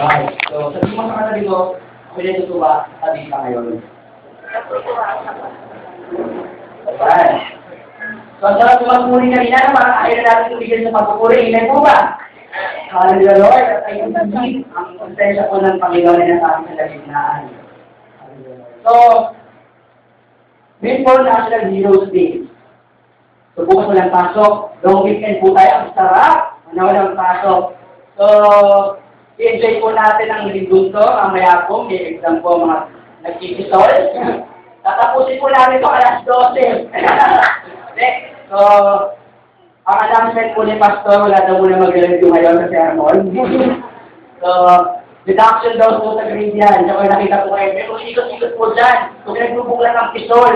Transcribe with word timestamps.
Right. 0.00 0.32
So, 0.48 0.72
sabi 0.72 0.96
mo 0.96 1.12
sa 1.12 1.28
katabi 1.28 1.44
ko, 1.44 1.76
ako 2.08 2.18
na 2.24 2.40
tutuwa, 2.40 2.72
tabi 3.04 3.28
ka 3.28 3.36
ngayon. 3.36 3.84
Right. 6.96 7.40
So, 8.40 8.44
ang 8.48 8.56
sarap 8.56 8.80
tumagpuri 8.80 9.28
kanina 9.28 9.60
na 9.60 9.76
parang 9.76 9.96
ayaw 10.08 10.16
na 10.16 10.24
natin 10.24 10.52
tumigil 10.56 10.88
sa 10.88 10.96
pagpupuri. 10.96 11.52
Amen 11.52 11.68
po 11.68 11.84
ba? 11.84 12.16
Hallelujah, 12.88 13.36
Lord. 13.44 13.60
At 13.60 13.84
sa 13.92 14.22
deep, 14.24 14.64
ang 14.72 14.96
konsensya 14.96 15.52
po 15.52 15.60
ng 15.60 15.76
Panginoon 15.76 16.16
ay 16.16 16.28
nasa 16.32 16.48
ating 16.48 16.68
kalagitnaan. 16.72 17.42
So, 18.80 18.92
before 20.80 21.28
National 21.28 21.68
Heroes 21.68 22.08
Day, 22.08 22.48
so 23.52 23.68
bukas 23.68 23.84
walang 23.92 24.08
pasok, 24.08 24.80
long 24.80 25.04
weekend 25.04 25.44
po 25.44 25.52
tayo, 25.52 25.84
ang 25.84 25.92
sarap, 25.92 26.56
na 26.72 26.88
walang 26.88 27.12
pasok. 27.12 27.76
So, 28.16 28.24
i-enjoy 29.40 29.80
po 29.80 29.88
natin 29.96 30.28
ang 30.28 30.52
linggo 30.52 30.92
to, 30.92 31.00
mamaya 31.00 31.64
po, 31.64 31.88
may 31.88 32.12
exam 32.12 32.44
po 32.44 32.60
mga 32.60 32.92
nagkikisol. 33.24 33.92
Tatapusin 34.84 35.40
po 35.40 35.48
namin 35.48 35.80
ito 35.80 35.88
alas 35.88 36.20
12. 36.28 36.92
Okay, 37.92 38.12
so, 38.52 38.58
ang 39.88 39.98
announcement 40.08 40.52
po 40.52 40.60
ni 40.64 40.76
Pastor, 40.76 41.24
wala 41.24 41.40
daw 41.48 41.56
muna 41.56 41.80
mag-review 41.80 42.28
ngayon 42.28 42.60
sa 42.60 42.68
sermon. 42.68 43.16
so, 44.44 44.48
deduction 45.24 45.80
daw 45.80 46.00
po 46.00 46.20
sa 46.20 46.28
grade 46.28 46.56
yan. 46.56 46.84
So, 46.84 47.00
nakita 47.00 47.48
po 47.48 47.56
kayo, 47.56 47.72
may 47.72 47.88
ikot-ikot 47.88 48.52
po 48.60 48.76
dyan. 48.76 48.98
Kung 49.24 49.36
nagbubuklat 49.40 49.96
ng 49.96 50.12
pisol. 50.16 50.52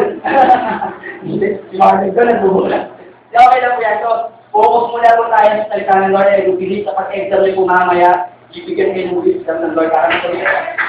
si 1.68 1.74
Martin 1.76 2.12
doon 2.12 2.28
nagbubuklat. 2.32 2.84
So, 3.32 3.36
okay 3.48 3.60
lang 3.64 3.76
po 3.76 3.80
yan. 3.80 3.96
So, 4.04 4.10
focus 4.52 4.84
muna 4.92 5.18
po 5.20 5.24
tayo 5.32 5.48
sa 5.56 5.68
salita 5.72 5.92
ng 6.00 6.12
Lord. 6.12 6.56
Bilis 6.60 6.84
sa 6.84 6.96
pag-exam 6.96 7.48
po 7.56 7.64
mamaya. 7.64 8.33
Ibigyan 8.54 8.94
kayo 8.94 9.06
ng 9.10 9.22
wisdom 9.26 9.56
ng 9.58 9.74
Lord. 9.74 9.90
Para 9.90 10.14
sa 10.14 10.30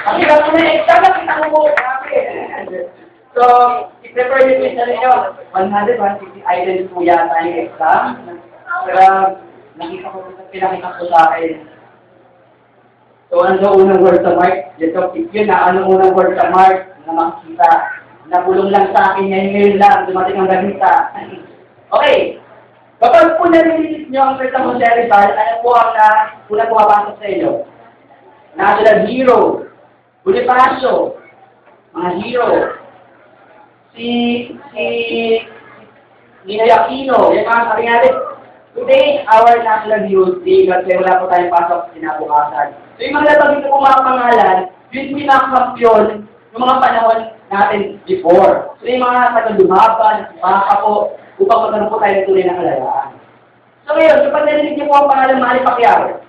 Kasi 0.06 0.22
lang 0.22 0.42
po 0.46 0.50
na 0.54 0.70
exam, 0.70 1.02
nakita 1.02 1.34
ko 1.34 1.46
po. 1.50 1.60
So, 3.34 3.42
i-prepare 4.06 4.46
nyo 4.46 4.70
sa 4.70 4.86
inyo. 4.86 5.12
100, 5.50 5.98
150 5.98 6.46
items 6.46 6.86
po 6.94 7.02
yata 7.02 7.42
yung 7.42 7.58
exam. 7.66 8.02
Pero, 8.86 9.04
nakita 9.74 10.14
ko, 10.14 10.18
pinakita 10.54 10.94
ko 10.94 11.02
sa 11.10 11.18
akin. 11.34 11.52
So, 13.34 13.42
ano 13.42 13.66
unang 13.74 13.98
word 14.06 14.22
sa 14.22 14.38
Mark? 14.38 14.78
Dito, 14.78 15.10
yun 15.34 15.50
na, 15.50 15.66
ano 15.66 15.90
unang 15.90 16.14
word 16.14 16.38
sa 16.38 16.46
Mark 16.54 16.94
na 17.02 17.12
makikita. 17.18 17.70
Nabulong 18.30 18.70
lang 18.70 18.94
sa 18.94 19.14
akin 19.14 19.26
ngayon 19.26 19.50
ngayon 19.50 19.76
lang, 19.82 20.06
dumating 20.06 20.38
ang 20.38 20.50
ganita. 20.50 21.10
okay. 21.98 22.38
Kapag 22.96 23.36
po 23.36 23.44
narinig 23.52 24.08
nyo 24.08 24.20
ang 24.24 24.36
Santa 24.40 24.64
Jose 24.64 24.88
Rizal, 24.88 25.28
ano 25.36 25.54
po 25.60 25.76
ang 25.76 25.92
na, 25.92 26.08
una 26.48 26.64
pumapasok 26.64 27.14
sa 27.20 27.26
inyo? 27.28 27.52
National 28.56 28.98
Hero, 29.04 29.38
Bonifacio, 30.24 31.20
mga 31.92 32.10
hero, 32.24 32.48
si, 33.92 34.08
si, 34.72 34.84
Ninoy 36.48 36.72
Aquino, 36.72 37.36
yung 37.36 37.44
mga 37.44 37.68
sabi 37.68 37.84
natin, 37.84 38.14
today, 38.72 39.28
our 39.28 39.60
National 39.60 40.08
Heroes 40.08 40.40
Day, 40.40 40.64
kasi 40.64 40.96
wala 40.96 41.20
po 41.20 41.28
tayong 41.28 41.52
pasok 41.52 41.80
sa 41.84 41.92
kinabukasan. 41.92 42.68
So 42.96 43.00
yung 43.04 43.16
mga 43.20 43.28
natabing 43.28 43.60
ko 43.60 43.76
mga 43.76 44.04
pangalan, 44.08 44.58
yun 44.96 45.04
po 45.12 45.14
yung 45.20 45.28
mga 45.28 45.48
kampiyon 45.52 46.04
ng 46.24 46.62
mga 46.64 46.76
panahon 46.80 47.20
natin 47.52 47.80
before. 48.08 48.72
So 48.80 48.84
yung 48.88 49.04
mga 49.04 49.20
taga-lumaban, 49.36 50.16
mga 50.40 50.60
kapo, 50.64 50.92
upang 51.36 51.60
magkaroon 51.68 51.90
po 51.92 51.96
tayo 52.00 52.14
ng 52.16 52.26
tunay 52.28 52.44
na 52.48 52.58
kalayaan. 52.58 53.08
So 53.86 53.90
ngayon, 53.94 54.18
kapag 54.26 54.44
narinig 54.48 54.74
niyo 54.76 54.86
po 54.90 54.94
ang 54.98 55.10
pangalan 55.10 55.42
Manny 55.42 55.60
Pacquiao, 55.62 56.20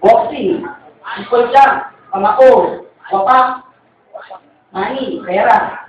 boxing, 0.00 0.64
Nicole 1.18 1.48
Chang, 1.52 1.92
Pamako, 2.12 2.84
Wapak, 3.12 3.68
Manny, 4.74 5.22
pera. 5.22 5.86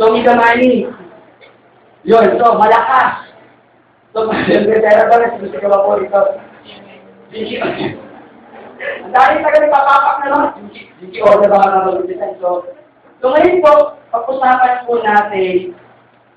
So, 0.00 0.14
Mika 0.14 0.32
Manny, 0.32 0.88
yun, 2.06 2.26
so, 2.40 2.56
malakas. 2.56 3.28
So, 4.16 4.24
pera 4.84 5.04
ba 5.10 5.36
gusto 5.36 5.56
ka 5.60 5.68
ba 5.68 5.84
po 5.84 6.00
ito? 6.00 6.20
Gigi, 7.30 7.60
ang 9.04 9.12
dahil 9.12 9.44
taga 9.44 9.58
nagpapapak 9.60 10.16
na 10.24 10.26
naman, 10.32 10.50
Gigi, 11.02 11.20
order 11.20 11.52
ba 11.52 11.60
ka 11.60 11.68
na 11.84 12.32
So, 12.40 12.64
so 13.20 13.26
ngayon 13.36 13.60
po, 13.60 14.00
pag-usapan 14.08 14.86
po 14.88 14.92
natin, 15.04 15.76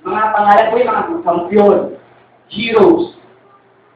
mga 0.04 0.24
pangalan 0.36 0.68
po 0.70 0.76
yung 0.80 0.92
mga 0.92 1.06
kampiyon, 1.24 1.78
heroes. 2.52 3.16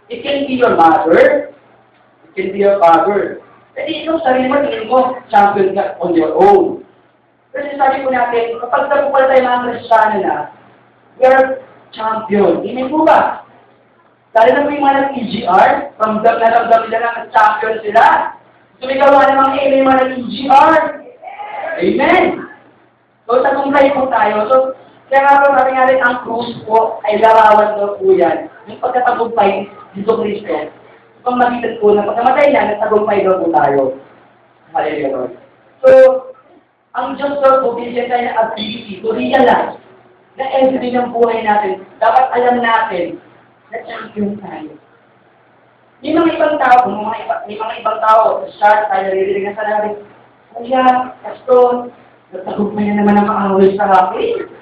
It 0.08 0.24
can 0.24 0.48
be 0.48 0.56
your 0.56 0.80
mother, 0.80 1.52
it 2.24 2.32
can 2.32 2.56
be 2.56 2.64
your 2.64 2.80
father. 2.80 3.44
Kasi 3.78 4.04
ikaw, 4.04 4.18
sarili 4.26 4.50
mo, 4.50 4.56
tingin 4.64 4.90
mo, 4.90 5.00
champion 5.30 5.78
ka 5.78 6.00
on 6.02 6.18
your 6.18 6.34
own. 6.34 6.82
Kasi 7.54 7.78
sabi 7.78 8.02
ko 8.02 8.10
natin, 8.10 8.58
kapag 8.58 8.90
napupala 8.90 9.30
tayo 9.30 9.46
mga 9.46 9.64
Kristiyano 9.70 10.18
na, 10.24 10.36
we 11.20 11.24
are 11.30 11.62
champion. 11.94 12.66
Hindi 12.66 12.90
po 12.90 13.06
ba? 13.06 13.46
Dahil 14.34 14.52
na 14.54 14.66
po 14.66 14.70
yung 14.74 14.86
mga 14.86 14.98
nag-EGR, 15.02 15.72
ramdam 16.02 16.36
na 16.42 16.56
ramdam 16.56 16.82
nila 16.88 17.00
na 17.04 17.12
champion 17.30 17.76
sila. 17.86 18.04
Sumigawa 18.82 19.28
namang 19.30 19.58
A, 19.58 19.62
may 19.70 19.84
mga 19.86 20.02
nag-EGR. 20.10 20.74
Amen! 21.78 22.24
So, 23.30 23.44
tagumpay 23.44 23.94
po 23.94 24.10
tayo. 24.10 24.36
So, 24.50 24.58
kaya 25.08 25.24
nga 25.24 25.40
po 25.40 25.56
rin, 25.56 26.04
ang 26.04 26.18
cruise 26.28 26.56
po 26.68 27.00
ay 27.08 27.24
larawan 27.24 27.80
daw 27.80 27.96
po 27.96 28.12
yan. 28.12 28.52
Yung 28.68 28.84
pagkatagumpay, 28.84 29.72
dito 29.96 30.20
Kristo. 30.20 30.68
Kung 31.24 31.40
makita 31.40 31.80
po 31.80 31.96
na 31.96 32.04
pagkamatay 32.04 32.52
na, 32.52 32.76
nagtagumpay 32.76 33.24
daw 33.24 33.40
po 33.40 33.48
tayo. 33.56 33.82
Hallelujah, 34.76 35.12
Lord. 35.16 35.34
So, 35.80 35.92
ang 36.92 37.16
Diyos 37.16 37.40
daw 37.40 37.64
po, 37.64 37.80
binigyan 37.80 38.12
tayo 38.12 38.24
ng 38.28 38.36
ability 38.36 38.94
to 39.00 39.10
realize 39.16 39.80
na 40.36 40.46
everyday 40.60 40.92
ng 40.92 41.16
buhay 41.16 41.40
natin, 41.40 41.88
dapat 42.04 42.28
alam 42.36 42.60
natin 42.60 43.18
na 43.72 43.78
champion 43.88 44.36
tayo. 44.44 44.76
May 46.04 46.14
mga 46.14 46.36
ibang 46.36 46.56
tao, 46.62 46.86
may 46.86 47.00
mga, 47.00 47.18
iba, 47.26 47.36
may 47.48 47.58
mga 47.58 47.74
ibang 47.82 48.00
tao, 48.04 48.44
sa 48.60 48.86
tayo 48.92 49.04
naririnig 49.08 49.50
na 49.50 49.58
sa 49.58 49.66
natin, 49.66 49.94
Kuya, 50.54 50.84
Pastor, 51.24 51.96
nagtagumpay 52.36 52.86
na 52.92 53.02
naman 53.02 53.18
ang 53.24 53.30
kaaway 53.32 53.72
sa 53.80 53.88
akin. 53.88 54.57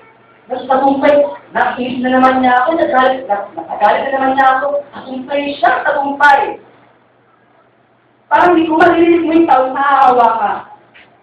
Nagtagumpay, 0.45 1.15
nakilis 1.57 2.05
na 2.05 2.09
naman 2.21 2.45
niya 2.45 2.53
ako, 2.61 2.77
nagalit, 2.77 3.25
nagalit 3.25 4.01
na 4.05 4.11
naman 4.13 4.31
niya 4.37 4.47
ako, 4.57 4.67
tagumpay 4.93 5.41
siya, 5.57 5.71
tagumpay. 5.81 6.41
Parang 8.29 8.53
hindi 8.53 8.69
ko 8.69 8.77
maririnig 8.77 9.25
mo 9.25 9.31
yung 9.33 9.49
tao, 9.49 9.73
nakakawa 9.73 10.27
ka. 10.37 10.51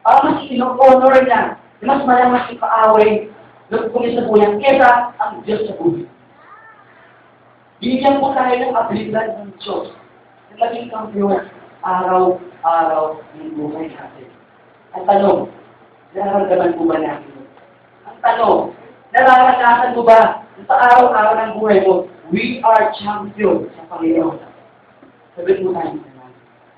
Parang 0.02 0.24
mas 0.26 0.42
ino-honor 0.50 1.14
niya, 1.22 1.54
mas 1.86 2.02
malamas 2.02 2.50
ipaaway 2.50 3.30
ng 3.70 3.86
kung 3.94 4.06
sa 4.10 4.26
buhay 4.26 4.50
kesa 4.58 4.90
ang 5.22 5.42
Diyos 5.46 5.70
sa 5.70 5.74
buhay. 5.78 6.02
Binigyan 7.78 8.18
po 8.18 8.34
tayo 8.34 8.54
ng 8.58 8.74
abilidad 8.74 9.26
ng 9.38 9.54
Diyos 9.62 9.90
na 10.50 10.54
maging 10.66 10.90
kampiyon 10.90 11.46
araw-araw 11.82 13.22
ng 13.38 13.54
buhay 13.54 13.86
natin. 13.90 14.28
Ang 14.98 15.04
tanong, 15.06 15.40
nararamdaman 16.14 16.74
po 16.74 16.82
ba 16.90 16.98
natin? 16.98 17.34
Ang 18.06 18.18
tanong, 18.22 18.60
nararanasan 19.12 19.92
mo 19.92 20.02
ba 20.08 20.48
sa 20.64 20.74
araw-araw 20.88 21.34
ng 21.36 21.52
buhay 21.60 21.84
mo, 21.84 22.08
we 22.32 22.64
are 22.64 22.92
champion 22.96 23.68
sa 23.76 23.84
Panginoon. 23.92 24.40
Sabi 25.36 25.60
mo 25.60 25.76
tayo. 25.76 26.00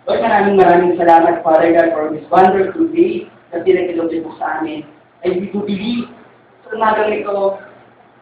Lord, 0.04 0.20
maraming 0.20 0.60
maraming 0.60 0.94
salamat, 1.00 1.40
Father 1.40 1.72
God, 1.72 1.88
for 1.96 2.12
this 2.12 2.26
wonderful 2.28 2.90
day 2.92 3.30
na 3.54 3.64
pinagilog 3.64 4.12
mo 4.20 4.36
sa 4.36 4.60
amin. 4.60 4.84
And 5.24 5.40
we 5.40 5.48
do 5.48 5.64
believe 5.64 6.12
sa 6.66 6.76
umagang 6.76 7.14
ito, 7.14 7.56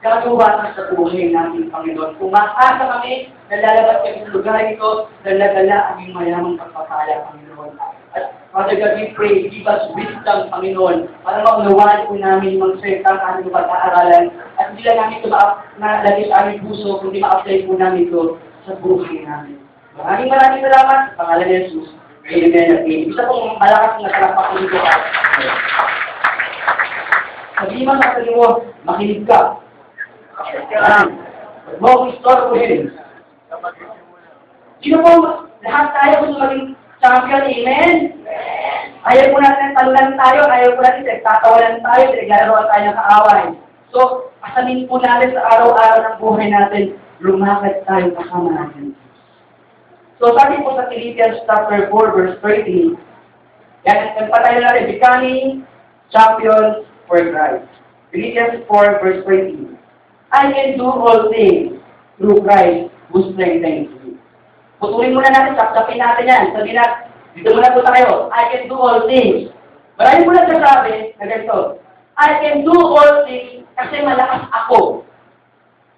gagawa 0.02 0.46
ka 0.58 0.66
sa 0.74 0.82
buhay 0.90 1.30
natin, 1.30 1.70
Panginoon. 1.70 2.18
Kung 2.18 2.34
makasa 2.34 2.98
kami, 2.98 3.30
nalalabas 3.46 4.02
kami 4.02 4.26
sa 4.26 4.34
lugar 4.34 4.58
ito, 4.66 4.90
daladala 5.22 5.76
ang 5.94 5.96
iyong 6.02 6.16
mayamang 6.18 6.58
pagpapala, 6.58 7.30
Panginoon. 7.30 7.78
At 8.12 8.34
Father 8.50 8.76
God, 8.76 8.98
we 8.98 9.14
pray, 9.14 9.46
give 9.46 9.64
us 9.64 9.86
wisdom, 9.94 10.50
Panginoon, 10.50 11.06
para 11.22 11.46
maunawaan 11.46 12.10
po 12.10 12.18
namin 12.18 12.58
mga 12.58 12.82
salita 12.82 13.14
ang 13.14 13.22
aming 13.38 13.54
pag-aaralan. 13.54 14.24
At 14.58 14.74
hindi 14.74 14.82
lang 14.82 14.98
namin 14.98 15.22
ito 15.22 15.30
nalagay 15.78 16.26
sa 16.26 16.36
aming 16.44 16.60
puso, 16.66 16.98
kundi 16.98 17.22
ma-apply 17.22 17.64
po 17.64 17.72
namin 17.78 18.10
ito 18.10 18.42
sa 18.66 18.74
buhay 18.82 19.22
namin. 19.22 19.62
Maraming 19.94 20.28
maraming 20.34 20.66
salamat 20.66 20.98
sa 21.14 21.18
pangalan 21.20 21.46
ni 21.46 21.58
Jesus. 21.70 21.94
Amen 22.22 22.54
at 22.54 22.82
amen. 22.86 23.10
Isa 23.10 23.22
pong 23.26 23.58
malakas 23.58 23.92
na 24.02 24.10
salamat 24.10 24.46
dito. 24.58 24.78
Sabihin 27.62 27.86
mo 27.86 27.94
sa 27.94 28.18
mo, 28.34 28.46
makinig 28.82 29.22
ka. 29.30 29.61
Mo 31.80 31.86
akong 31.88 32.10
istorbohin. 32.16 32.92
Sino 34.82 34.96
po, 34.98 35.12
lahat 35.62 35.86
tayo 35.94 36.12
gusto 36.26 36.36
maging 36.42 36.66
champion, 36.98 37.44
amen? 37.46 37.96
Ayaw 39.02 39.34
po 39.34 39.38
natin 39.42 39.74
talunan 39.74 40.10
tayo, 40.18 40.40
ayaw 40.46 40.70
po 40.78 40.80
natin 40.82 41.04
nagtatawalan 41.06 41.76
tayo, 41.82 42.04
naglalaro 42.10 42.66
tayo 42.70 42.82
ng 42.86 42.98
kaaway. 42.98 43.44
So, 43.92 44.00
asamin 44.42 44.86
po 44.90 44.98
natin 44.98 45.34
sa 45.36 45.42
araw-araw 45.58 45.98
ng 46.02 46.18
buhay 46.18 46.48
natin, 46.50 46.84
lumakad 47.22 47.82
tayo 47.86 48.14
kasama 48.16 48.50
natin. 48.54 48.94
So, 50.22 50.34
sabi 50.38 50.62
po 50.62 50.78
sa 50.78 50.86
Philippians 50.86 51.42
chapter 51.46 51.90
4, 51.90 52.16
verse 52.16 52.36
13, 52.40 52.94
Yan, 53.82 53.98
nagpatayo 54.14 54.58
na 54.62 54.74
rin, 54.78 54.86
becoming 54.94 55.66
champions 56.14 56.86
for 57.10 57.18
Christ. 57.18 57.66
Philippians 58.12 58.62
4 58.68 59.02
verse 59.02 59.20
20. 59.24 59.71
I 60.32 60.48
can 60.48 60.80
do 60.80 60.88
all 60.88 61.28
things 61.28 61.76
through 62.16 62.40
Christ 62.40 62.88
who 63.12 63.36
strengthens 63.36 63.92
me. 64.00 64.16
Putulin 64.80 65.12
muna 65.12 65.28
natin, 65.28 65.54
sapsapin 65.60 66.00
natin 66.00 66.24
yan. 66.24 66.44
Sabi 66.56 66.72
na, 66.72 66.84
dito 67.36 67.52
muna 67.52 67.76
po 67.76 67.84
tayo. 67.84 68.32
I 68.32 68.42
can 68.48 68.64
do 68.66 68.76
all 68.80 69.04
things. 69.04 69.52
Marami 70.00 70.20
mo 70.24 70.32
nagsasabi 70.32 71.20
na 71.20 71.24
ganito. 71.28 71.58
I 72.16 72.30
can 72.40 72.56
do 72.64 72.72
all 72.74 73.28
things 73.28 73.68
kasi 73.76 74.00
malakas 74.00 74.48
ako. 74.50 75.04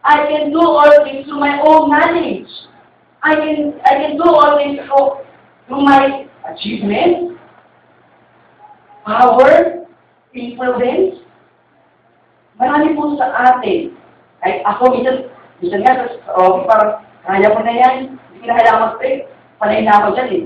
I 0.04 0.28
can 0.28 0.52
do 0.52 0.60
all 0.60 0.92
things 1.06 1.24
through 1.24 1.40
my 1.40 1.62
own 1.62 1.88
knowledge. 1.88 2.50
I 3.24 3.38
can 3.40 3.80
I 3.88 3.92
can 4.04 4.12
do 4.20 4.26
all 4.28 4.58
things 4.60 4.84
through, 4.84 5.24
through 5.64 5.80
my 5.80 6.28
achievements, 6.50 7.40
power, 9.06 9.86
influence. 10.36 11.24
Marami 12.60 12.92
po 12.98 13.16
sa 13.16 13.56
atin. 13.56 14.03
Kahit 14.44 14.60
ako, 14.68 14.92
minsan, 14.92 15.32
minsan 15.64 15.80
nga, 15.80 16.04
office, 16.36 16.68
parang, 16.68 17.00
kaya 17.24 17.48
mo 17.48 17.64
na 17.64 17.72
yan, 17.72 18.20
hindi 18.28 18.44
ko 18.44 18.52
na 18.52 18.60
kailangan 18.60 18.84
mag-pray. 18.92 19.24
Panay 19.56 19.80
na 19.80 19.96
ako 19.96 20.08
dyan 20.12 20.28
eh. 20.28 20.42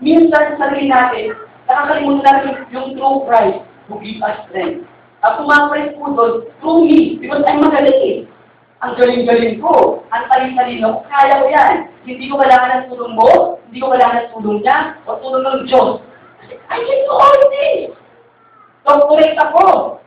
Minsan, 0.00 0.56
sa 0.56 0.72
sarili 0.72 0.88
natin, 0.88 1.36
nakakalimutan 1.68 2.24
natin 2.24 2.64
yung 2.72 2.96
true 2.96 3.28
Christ 3.28 3.60
who 3.92 4.00
give 4.00 4.24
us 4.24 4.40
strength. 4.48 4.88
At 5.20 5.36
pumapalit 5.36 6.00
po 6.00 6.16
doon, 6.16 6.48
through 6.64 6.88
me, 6.88 7.20
because 7.20 7.44
I'm 7.44 7.60
magaling 7.60 8.00
eh. 8.00 8.18
Ang 8.80 8.96
galing-galing 8.96 9.60
ko, 9.60 10.00
ang 10.08 10.24
talin-talino 10.32 10.96
ko, 10.96 11.00
kaya 11.12 11.44
ko 11.44 11.46
yan. 11.52 11.74
Hindi 12.08 12.32
ko 12.32 12.40
kailangan 12.40 12.70
ng 12.72 12.86
tulong 12.88 13.14
mo, 13.14 13.60
hindi 13.68 13.78
ko 13.84 13.92
kailangan 13.92 14.16
ng 14.16 14.30
tulong 14.32 14.58
niya, 14.64 14.78
o 15.04 15.20
tulong 15.20 15.44
ng 15.44 15.60
Diyos. 15.68 16.00
I 16.72 16.80
can 16.80 16.98
do 17.04 17.12
all 17.12 17.40
this. 17.52 17.92
Doctorate 18.88 19.36
ako. 19.38 20.01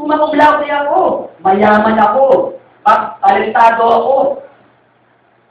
Sumakublate 0.00 0.64
ako. 0.72 1.28
Mayaman 1.44 2.00
ako. 2.00 2.56
Talentado 3.20 3.84
ako. 3.84 4.16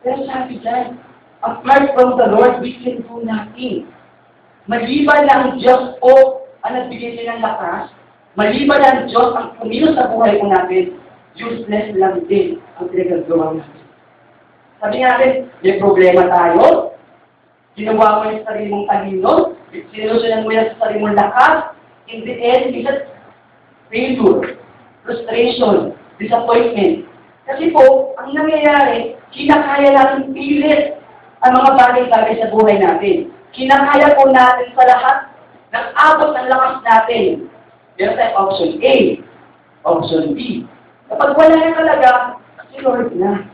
Pero 0.01 0.25
sabi 0.25 0.57
dyan, 0.57 0.97
apart 1.45 1.93
from 1.93 2.17
the 2.17 2.25
Lord, 2.33 2.57
we 2.65 2.81
can 2.81 3.05
do 3.05 3.21
nothing. 3.21 3.85
Maliban 4.65 5.29
ng 5.29 5.61
Diyos 5.61 6.01
po 6.01 6.45
ang 6.65 6.73
nagbigay 6.73 7.13
niya 7.13 7.37
ng 7.37 7.45
lakas, 7.45 7.93
maliban 8.33 8.81
ng 8.81 8.99
Diyos 9.11 9.29
ang 9.37 9.53
kumilos 9.61 9.95
sa 9.95 10.09
buhay 10.11 10.41
ko 10.41 10.49
natin, 10.49 10.97
useless 11.37 11.93
lang 11.95 12.25
din 12.25 12.57
ang 12.77 12.89
pinagagawa 12.89 13.57
natin. 13.59 13.85
Sabi 14.79 14.97
natin, 15.03 15.31
may 15.61 15.75
problema 15.77 16.27
tayo, 16.31 16.95
ginawa 17.75 18.23
mo 18.23 18.31
yung 18.33 18.45
sarili 18.47 18.69
mong 18.71 18.87
talino, 18.87 19.33
sinusunan 19.71 20.43
mo 20.47 20.49
yan 20.51 20.67
sa 20.73 20.87
sarili 20.87 21.03
mong 21.03 21.17
lakas, 21.19 21.55
in 22.07 22.23
the 22.23 22.35
end, 22.39 22.71
minsan, 22.71 22.97
failure, 23.89 24.57
frustration, 25.03 25.93
disappointment. 26.21 27.09
Kasi 27.49 27.73
po, 27.73 28.13
ang 28.21 28.33
nangyayari, 28.33 29.17
kinakaya 29.33 29.89
natin 29.89 30.33
pilit 30.33 31.01
ang 31.41 31.57
mga 31.57 31.71
bagay-bagay 31.73 32.35
sa 32.37 32.51
buhay 32.53 32.77
natin. 32.77 33.33
Kinakaya 33.53 34.13
po 34.13 34.29
natin 34.29 34.69
sa 34.77 34.85
lahat 34.85 35.17
ng 35.73 35.85
abot 35.97 36.29
ng 36.37 36.49
lakas 36.49 36.75
natin. 36.85 37.25
Meron 37.97 38.15
tayong 38.15 38.37
option 38.37 38.71
A, 38.79 38.95
option 39.83 40.25
B. 40.37 40.63
Kapag 41.09 41.33
wala 41.33 41.55
na 41.57 41.73
talaga, 41.73 42.09
si 42.69 42.77
Lord 42.85 43.11
na. 43.17 43.49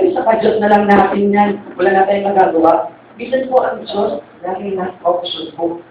Ay, 0.00 0.16
sa 0.16 0.24
Diyos 0.24 0.56
na 0.64 0.72
lang 0.72 0.88
natin 0.88 1.28
yan. 1.28 1.50
Wala 1.76 1.92
na 1.92 2.08
tayong 2.08 2.32
magagawa. 2.32 2.88
Minsan 3.20 3.52
po 3.52 3.60
ang 3.60 3.84
Diyos, 3.84 4.24
lagi 4.40 4.72
na 4.72 4.96
option 5.04 5.52
po. 5.52 5.84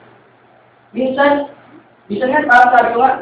Minsan, 0.97 1.53
minsan 2.09 2.33
nga, 2.33 2.49
parang 2.49 2.73
sabi 2.73 2.89
ko 2.89 2.97
nga, 3.05 3.13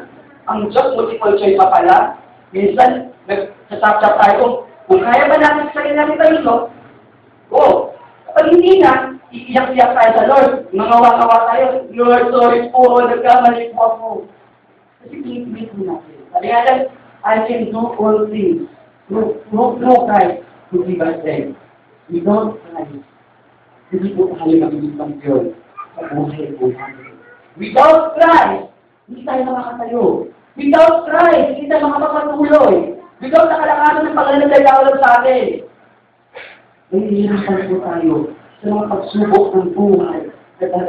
ang 0.48 0.72
Diyos 0.72 0.96
choice 1.20 1.60
pa 1.60 1.68
pala. 1.68 1.98
Minsan, 2.56 3.12
nagsasapsap 3.28 4.14
tayo, 4.24 4.68
kung 4.88 5.04
kaya 5.04 5.28
ba 5.28 5.36
natin 5.36 5.68
sa 5.70 5.84
sarili 5.84 6.00
natin 6.00 6.16
tayo, 6.16 6.36
no? 6.44 6.56
Oo. 7.52 7.72
Kapag 8.32 8.56
hindi 8.56 8.80
na, 8.80 9.20
iiyak-iyak 9.36 9.92
tayo 9.92 10.12
sa 10.16 10.28
Lord. 10.32 10.52
Mangawa-ngawa 10.72 11.38
tayo, 11.52 11.66
Lord, 11.92 12.32
sorry 12.32 12.72
po, 12.72 13.04
nagkamali 13.04 13.76
po 13.76 13.80
ako. 13.84 14.08
Kasi 15.04 15.20
pinipili 15.20 15.68
po 15.72 15.84
natin. 15.84 16.16
Sabi 16.32 16.48
nga 16.48 16.68
lang, 16.68 16.82
I 17.28 17.44
can 17.44 17.68
do 17.68 17.82
all 18.00 18.24
things 18.32 18.72
through, 19.12 19.44
through, 19.52 19.84
through 19.84 20.00
Christ 20.08 20.48
who 20.72 20.88
give 20.88 21.04
us 21.04 21.20
strength. 21.20 21.60
We 22.08 22.24
don't 22.24 22.56
try. 22.72 22.88
Hindi 23.92 24.08
po 24.16 24.32
tayo 24.36 24.56
magiging 24.64 24.96
kampiyon 24.96 25.44
sa 25.96 26.02
buhay 26.16 26.56
po. 26.56 26.72
Without 27.60 28.16
Christ, 28.16 28.72
hindi 29.12 29.22
tayo 29.28 29.42
makakatayo. 29.44 30.04
Without 30.58 31.06
Christ, 31.06 31.54
hindi 31.54 31.70
tayo 31.70 31.94
makapagpatuloy. 31.94 32.98
Without 33.22 33.50
ang 33.50 33.62
kalakasan 33.62 34.10
ng 34.10 34.52
gagawin 34.52 34.98
sa 34.98 35.10
atin. 35.22 35.46
Nahihirapan 36.90 37.70
po 37.70 37.76
tayo 37.86 38.16
sa 38.58 38.66
mga 38.74 38.86
pagsubok 38.90 39.46
ng 39.54 39.70
buhay 39.78 40.20
na 40.58 40.66
sa 40.66 40.80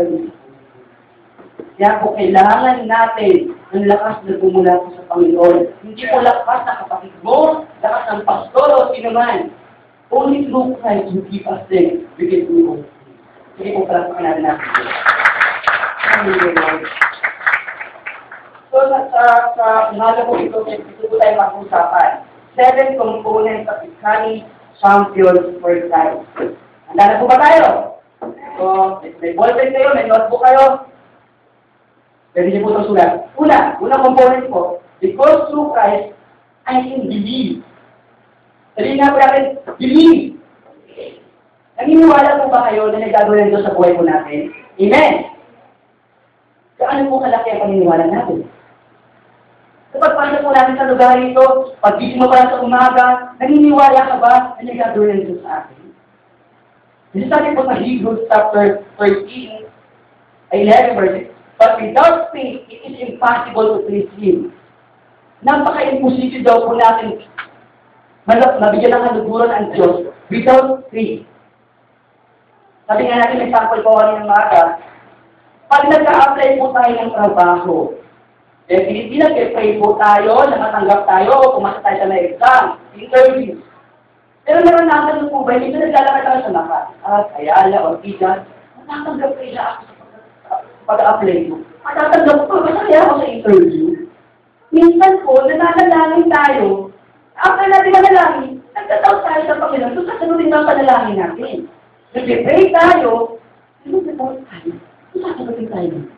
kaya 1.78 2.02
po 2.02 2.10
kailangan 2.18 2.90
natin 2.90 3.54
ng 3.70 3.86
lakas 3.86 4.18
na 4.26 4.34
bumula 4.42 4.82
po 4.82 4.98
sa 4.98 5.06
Panginoon. 5.14 5.58
Hindi 5.86 6.10
po 6.10 6.18
lakas 6.18 6.66
ng 6.66 6.78
kapatid 6.82 7.14
mo, 7.22 7.62
lakas 7.78 8.04
ng 8.10 8.22
pastor 8.26 8.68
o 8.74 8.90
sino 8.90 9.14
man. 9.14 9.54
Only 10.10 10.50
through 10.50 10.74
Christ 10.82 11.14
who 11.14 11.22
give 11.30 11.46
us 11.46 11.62
strength, 11.70 12.10
we 12.18 12.26
can 12.26 12.50
do 12.50 12.66
all. 12.66 12.82
Sige 13.54 13.78
po 13.78 13.86
pala 13.86 14.10
sa 14.10 14.18
natin 14.18 14.42
natin. 14.42 14.70
Hallelujah. 16.02 17.07
So, 18.68 18.76
sa, 18.84 18.98
sa, 19.08 19.22
sa 19.56 19.66
umaga 19.96 20.28
po 20.28 20.36
ito, 20.36 20.60
ito 20.68 21.16
tayo 21.16 21.34
mag-usapan. 21.40 22.26
Seven 22.52 23.00
components 23.00 23.70
of 23.70 23.80
becoming 23.80 24.44
champions 24.82 25.56
for 25.62 25.72
Christ. 25.88 26.26
Handa 26.90 27.04
na 27.04 27.20
po 27.20 27.24
ba 27.30 27.38
tayo? 27.38 27.66
So, 28.58 28.64
may 29.22 29.32
ballpen 29.38 29.70
kayo, 29.70 29.94
may 29.94 30.10
notebook 30.10 30.42
kayo. 30.42 30.90
Pwede 32.34 32.48
niyo 32.50 32.66
po 32.66 32.74
itong 32.74 32.88
sulat. 32.90 33.12
Una, 33.38 33.78
unang 33.78 34.04
component 34.04 34.50
po, 34.50 34.82
because 34.98 35.46
through 35.48 35.70
Christ, 35.70 36.12
I 36.66 36.82
can 36.82 37.06
believe. 37.06 37.62
Sabihin 38.74 38.98
nga 38.98 39.14
po 39.14 39.18
natin, 39.22 39.44
believe. 39.78 40.36
Naniniwala 41.78 42.42
po 42.42 42.50
ba 42.50 42.66
kayo 42.68 42.90
na 42.90 42.98
nagagawin 42.98 43.54
ito 43.54 43.62
sa 43.62 43.72
buhay 43.72 43.94
po 43.94 44.02
natin? 44.02 44.50
Amen! 44.82 45.14
Gaano 46.78 47.06
po 47.06 47.22
kalaki 47.22 47.48
ang 47.54 47.62
paniniwala 47.62 48.06
natin? 48.10 48.47
Kapag 49.98 50.14
pasok 50.14 50.40
po 50.46 50.54
natin 50.54 50.78
sa 50.78 50.86
lugar 50.86 51.18
ito, 51.18 51.74
pag-gising 51.82 52.22
mo 52.22 52.30
pa 52.30 52.38
lang 52.38 52.54
sa 52.54 52.62
umaga, 52.62 53.06
naniniwala 53.42 53.98
ka 53.98 54.16
ba 54.22 54.34
na 54.54 54.62
nagagawin 54.62 55.26
ito 55.26 55.42
sa 55.42 55.66
atin? 55.66 55.90
Kasi 57.10 57.26
sabi 57.26 57.58
po 57.58 57.66
sa 57.66 57.82
Hebrews 57.82 58.22
chapter 58.30 58.86
13, 59.02 59.66
11 60.54 60.94
verse 60.94 61.26
But 61.58 61.82
without 61.82 62.30
faith, 62.30 62.62
it 62.70 62.78
is 62.86 62.94
impossible 63.10 63.74
to 63.74 63.90
please 63.90 64.06
Him. 64.22 64.54
Napaka-imposible 65.42 66.46
daw 66.46 66.62
po 66.62 66.78
natin 66.78 67.18
malap, 68.30 68.62
nabigyan 68.62 69.02
ng 69.02 69.02
kaluguran 69.02 69.50
ang 69.50 69.66
Diyos 69.74 70.14
without 70.30 70.86
faith. 70.94 71.26
Sabi 72.86 73.02
nga 73.10 73.18
natin, 73.18 73.42
may 73.42 73.50
sample 73.50 73.82
po 73.82 73.98
kanina 73.98 74.22
ng 74.22 74.30
mga 74.30 74.62
pag 75.66 75.82
nagka-apply 75.90 76.48
po 76.54 76.70
tayo 76.70 76.92
ng 76.94 77.12
trabaho, 77.18 77.74
eh, 78.68 78.84
hindi 78.84 79.16
nag-pray 79.16 79.80
po 79.80 79.96
tayo, 79.96 80.44
nakatanggap 80.44 81.08
tayo, 81.08 81.56
pumasa 81.56 81.80
tayo 81.80 82.04
sa 82.04 82.08
may 82.12 82.20
exam, 82.28 82.76
interview. 82.92 83.56
Pero 84.44 84.60
naranasan 84.60 85.24
mo 85.24 85.26
po 85.32 85.38
ba, 85.48 85.56
hindi 85.56 85.72
naglalakad 85.72 86.24
tayo 86.24 86.40
sa 86.44 86.52
lakas, 86.52 86.86
at 87.08 87.26
ayala, 87.40 87.78
o 87.88 87.96
tigas, 88.04 88.44
natatanggap 88.84 89.32
kayo 89.40 89.56
ako 89.56 89.82
sa 89.88 90.52
pag-apply 90.84 91.38
mo. 91.48 91.56
Matatanggap 91.80 92.38
ko, 92.44 92.54
masaya 92.60 92.98
ako 93.08 93.12
sa 93.16 93.26
interview. 93.32 93.84
Minsan 94.68 95.12
po, 95.24 95.32
nananalangin 95.48 96.28
tayo. 96.28 96.92
After 97.40 97.66
natin 97.72 97.96
manalangin, 97.96 98.52
nagtataw 98.76 99.16
tayo 99.24 99.40
sa 99.48 99.60
Panginoon, 99.64 99.96
so 99.96 100.04
sasagutin 100.04 100.52
ang 100.52 100.68
panalangin 100.68 101.16
natin. 101.16 101.56
Nag-pray 102.12 102.68
tayo, 102.76 103.40
nagtataw 103.88 104.30
tayo, 104.44 104.72
so 105.08 105.16
sasagutin 105.24 105.72
tayo. 105.72 106.17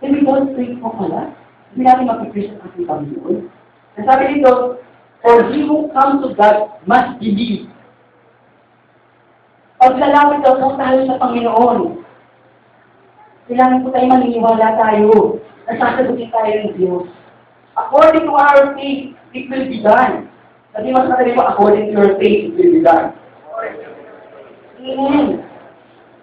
Because 0.00 0.48
faith 0.56 0.80
mo 0.80 0.96
pala, 0.96 1.36
hindi 1.70 1.84
natin 1.84 2.08
mapipray 2.08 2.48
sa 2.48 2.64
ating 2.72 2.88
Panginoon. 2.88 3.36
Nasabi 4.00 4.24
dito, 4.32 4.80
for 5.20 5.36
he 5.52 5.60
who 5.68 5.92
comes 5.92 6.24
to 6.24 6.32
God 6.32 6.72
must 6.88 7.20
believe. 7.20 7.68
Paglalapit 9.76 10.40
daw 10.44 10.56
po 10.56 10.76
tayo 10.80 11.04
sa 11.04 11.20
Panginoon, 11.20 12.00
kailangan 13.48 13.80
po 13.84 13.88
tayo 13.92 14.06
maniniwala 14.08 14.66
tayo 14.80 15.40
na 15.68 15.72
sasagutin 15.76 16.32
tayo 16.32 16.52
ng 16.64 16.72
Diyos. 16.80 17.04
According 17.76 18.24
to 18.24 18.34
our 18.36 18.72
faith, 18.76 19.12
it 19.36 19.44
will 19.52 19.66
be 19.68 19.84
done. 19.84 20.32
Sabi 20.72 20.94
mas 20.94 21.08
matali 21.12 21.36
mo, 21.36 21.44
according 21.44 21.90
to 21.90 21.92
your 21.92 22.12
faith, 22.16 22.50
it 22.50 22.56
will 22.56 22.72
be 22.78 22.82
done. 22.84 23.12
Amen. 24.80 25.44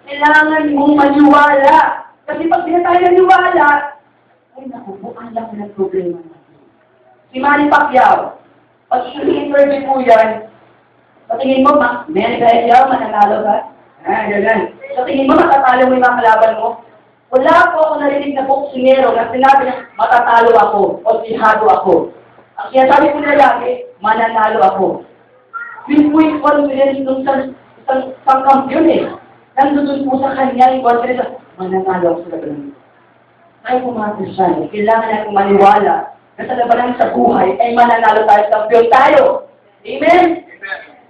Kailangan 0.08 0.74
mong 0.74 0.94
maniwala. 0.98 2.07
Kasi 2.28 2.44
pag 2.44 2.68
di 2.68 2.76
na 2.76 2.84
tayo 2.84 3.00
naniwala, 3.00 3.68
ay 4.60 4.68
naku 4.68 5.00
po, 5.00 5.16
ang 5.16 5.32
laki 5.32 5.64
ng 5.64 5.72
problema 5.72 6.20
natin. 6.20 6.60
Si 7.32 7.40
Manny 7.40 7.72
Pacquiao, 7.72 8.36
pag 8.92 9.08
i-interview 9.16 9.88
po 9.88 10.04
yan, 10.04 10.52
sa 11.24 11.40
tingin 11.40 11.64
mo, 11.64 11.80
ma 11.80 12.04
Manny 12.04 12.36
Pacquiao, 12.36 12.84
mananalo 12.84 13.48
ka? 13.48 13.56
Ah, 14.04 14.28
ganyan. 14.28 14.76
Sa 14.92 15.08
tingin 15.08 15.24
mo, 15.24 15.40
matatalo 15.40 15.88
mo 15.88 15.96
yung 15.96 16.04
mga 16.04 16.18
kalaban 16.20 16.54
mo? 16.60 16.68
Wala 17.32 17.72
po 17.72 17.76
ako 17.80 17.94
narinig 17.96 18.36
na 18.36 18.44
boksingero 18.44 19.08
na 19.16 19.32
sinabi 19.32 19.62
na 19.64 19.88
matatalo 19.96 20.52
ako 20.52 20.80
o 21.08 21.08
sihado 21.24 21.64
ako. 21.64 21.92
Ang 22.60 22.68
sinasabi 22.76 23.08
ko 23.08 23.18
na 23.24 23.40
lagi, 23.40 23.88
mananalo 24.04 24.60
ako. 24.68 24.86
Yung 25.88 26.12
po 26.12 26.20
yung 26.20 26.44
confidence 26.44 27.00
nung 27.00 27.24
isang, 27.24 27.56
isang, 27.80 28.12
isang 28.12 28.40
kampiyon 28.44 28.88
eh. 28.92 29.02
Nandun 29.56 30.04
po 30.04 30.20
sa 30.20 30.36
kanya 30.36 30.76
yung 30.76 30.84
confidence 30.84 31.24
na 31.24 31.47
mananalo 31.58 32.06
ako 32.14 32.20
sa 32.24 32.32
labanan. 32.38 32.70
Ay 33.66 33.76
pumatis 33.82 34.30
siya. 34.38 34.70
Kailangan 34.70 35.08
natin 35.10 35.34
maniwala 35.34 35.96
na 36.38 36.42
sa 36.46 36.54
labanan 36.54 36.94
sa 36.96 37.10
buhay 37.12 37.58
ay 37.58 37.74
mananalo 37.74 38.22
tayo, 38.24 38.44
kampiyon 38.48 38.86
tayo. 38.88 39.24
Amen? 39.82 40.26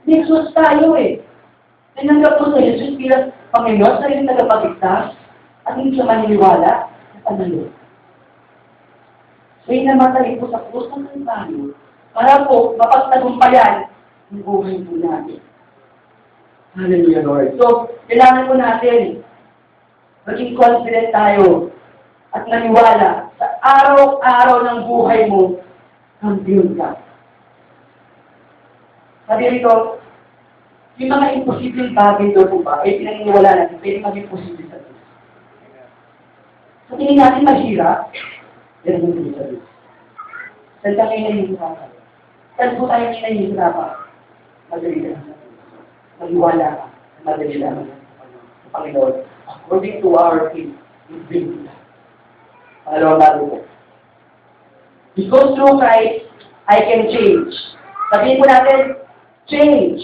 May 0.09 0.25
Diyos 0.25 0.49
tayo 0.57 0.97
eh. 0.97 1.21
Tinanggap 2.01 2.41
mo 2.41 2.57
sa 2.57 2.65
Jesus 2.65 2.97
bilang 2.97 3.29
Panginoon 3.53 4.01
sa 4.01 4.09
iyong 4.09 4.29
tagapagligtas 4.29 5.05
at 5.69 5.73
hindi 5.77 6.01
siya 6.01 6.09
maniniwala 6.09 6.89
sa 6.89 7.19
panalo. 7.29 7.69
Siya'y 9.69 9.85
namatay 9.85 10.41
po 10.41 10.49
sa 10.49 10.65
krus 10.73 10.89
ng 10.89 11.13
Kalbaryo 11.13 11.77
para 12.17 12.49
po 12.49 12.73
mapagtagumpayan 12.81 13.93
ang 14.33 14.41
buhay 14.41 14.81
po 14.81 14.97
natin. 14.97 15.45
Hallelujah, 16.73 17.23
Lord. 17.27 17.53
So, 17.61 17.93
kailangan 18.09 18.49
po 18.49 18.55
natin 18.57 19.21
maging 20.29 20.53
confident 20.61 21.09
tayo 21.09 21.73
at 22.37 22.45
naniwala 22.45 23.33
sa 23.41 23.47
araw-araw 23.65 24.61
ng 24.61 24.79
buhay 24.85 25.25
mo, 25.33 25.57
kampiyon 26.21 26.77
ka. 26.77 27.01
Sabi 29.25 29.49
rito, 29.49 30.05
yung 31.01 31.11
mga 31.17 31.27
imposibleng 31.41 31.97
bagay 31.97 32.37
doon 32.37 32.61
ba, 32.61 32.85
ay 32.85 33.01
pinaniniwala 33.01 33.49
natin, 33.57 33.81
pwede 33.81 34.05
maging 34.05 34.29
posible 34.29 34.65
sa 34.69 34.77
Diyos. 34.77 35.01
Sa 36.89 36.95
tingin 37.01 37.17
natin 37.17 37.49
mahirap, 37.49 38.13
ang 38.85 39.01
hindi 39.01 39.33
sa 39.33 39.49
Diyos. 39.49 39.67
Saan 40.85 40.97
ngayon 40.97 41.25
nahihirapan? 41.25 41.91
Saan 42.61 42.77
po 42.77 42.85
tayo 42.85 43.05
nahihirapan? 43.09 43.93
Madali 44.69 44.99
lang. 45.09 45.25
Maniwala 46.21 46.69
ka, 46.77 46.87
madali 47.25 47.57
lang 47.57 47.89
Panginoon. 48.69 49.28
Our 49.69 50.51
faith, 50.51 50.73
we 51.11 51.17
bring 51.29 51.45
to 51.53 51.57
that. 51.69 51.81
Pangalawang 52.89 53.21
bago 53.21 53.43
po. 53.45 53.59
Because 55.13 55.49
through 55.57 55.77
Christ, 55.77 56.25
I 56.69 56.79
can 56.85 57.13
change. 57.13 57.53
Sabihin 58.09 58.41
po 58.41 58.45
natin, 58.49 58.81
change. 59.45 60.01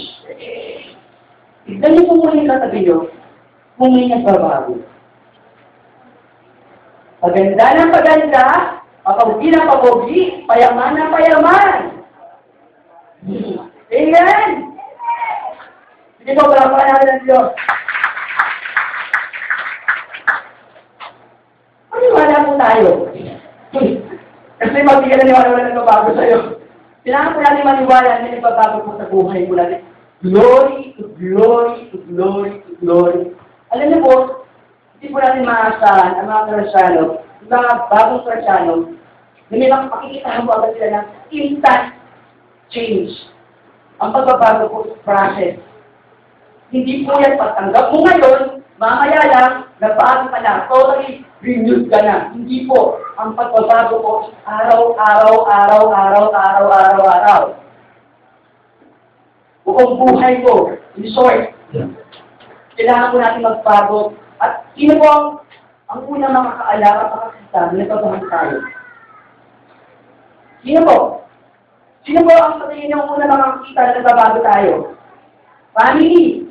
Tignan 1.64 1.96
niyo 1.96 2.02
po 2.04 2.12
muna 2.20 2.36
yung 2.36 2.50
katabi 2.52 2.78
niyo 2.84 2.98
kung 3.80 3.92
may 3.96 4.12
nagbabago. 4.12 4.84
Paganda 7.24 7.66
ng 7.72 7.94
paganda, 7.94 8.44
papabuti 9.00 9.48
ng 9.48 9.64
papabuti, 9.64 10.44
payaman 10.44 10.92
ng 10.92 11.12
payaman. 11.12 11.80
Amen! 13.88 14.50
Sige 16.20 16.32
po, 16.36 16.52
palapakan 16.52 16.84
natin 16.84 17.08
ang 17.08 17.22
Diyos. 17.24 17.48
Maniwala 22.34 22.50
po 22.50 22.52
tayo. 22.58 22.90
Kasi 24.58 24.76
magbigyan 24.82 25.18
na 25.22 25.26
niwala 25.30 25.54
wala 25.54 25.70
nagbabago 25.70 26.10
sa'yo. 26.18 26.38
Kailangan 27.06 27.30
po 27.30 27.38
natin 27.38 27.68
maniwala 27.68 28.10
na 28.10 28.32
nagbabago 28.34 28.76
po 28.82 28.90
sa 28.98 29.06
buhay 29.06 29.46
mo 29.46 29.54
natin. 29.54 29.86
Glory 30.24 30.98
to 30.98 31.14
glory 31.14 31.94
to 31.94 31.96
glory 32.10 32.58
to 32.66 32.70
glory. 32.82 33.30
Alam 33.70 33.86
niyo 33.86 33.98
po, 34.02 34.14
hindi 34.98 35.14
po 35.14 35.18
natin 35.22 35.46
maasahan 35.46 36.10
ang 36.18 36.26
mga 36.26 36.42
Kristiyano, 36.48 37.02
yung 37.44 37.50
mga 37.54 37.72
bagong 37.92 38.24
Kristiyano, 38.24 38.74
na 39.46 39.54
may 39.54 39.68
makikita 39.70 40.42
mo 40.42 40.50
agad 40.58 40.70
sila 40.74 40.88
ng 40.90 41.06
instant 41.30 41.84
change. 42.72 43.12
Ang 44.02 44.10
pagbabago 44.10 44.62
po 44.72 44.78
sa 44.90 44.96
process. 45.06 45.60
Hindi 46.74 47.06
po 47.06 47.14
yan 47.20 47.38
pagtanggap 47.38 47.94
mo 47.94 47.98
ngayon, 48.02 48.40
mamaya 48.80 49.22
lang, 49.28 49.52
nabago 49.78 50.32
ka 50.34 50.38
na, 50.42 50.66
totally 50.66 51.22
renewed 51.44 51.92
ka 51.92 52.00
na. 52.00 52.16
Hindi 52.32 52.64
po. 52.64 52.98
Ang 53.20 53.36
pagbabago 53.36 53.94
po, 54.00 54.12
araw-araw, 54.48 55.36
araw-araw, 55.46 56.24
araw-araw, 56.32 57.04
araw. 57.04 57.42
Buong 59.64 59.96
buhay 59.96 60.44
ko, 60.44 60.76
in 60.98 61.08
short, 61.14 61.56
kailangan 62.76 63.10
po 63.12 63.16
natin 63.20 63.46
magbago. 63.46 64.00
At 64.42 64.66
sino 64.74 64.98
po 64.98 65.06
ang, 65.08 65.26
ang 65.88 66.00
unang 66.10 66.34
makakaalam 66.34 66.96
at 66.96 67.08
makakita 67.12 67.60
na 67.60 67.76
nagbabago 67.78 68.24
tayo? 68.28 68.56
Sino 70.64 70.80
po? 70.84 70.98
Sino 72.04 72.20
po 72.24 72.32
ang 72.34 72.60
sa 72.60 72.68
tingin 72.68 72.92
niyo 72.92 73.08
unang 73.08 73.30
makakita 73.30 73.80
na 73.80 73.94
nagbabago 74.00 74.38
tayo? 74.42 74.72
Family. 75.72 76.50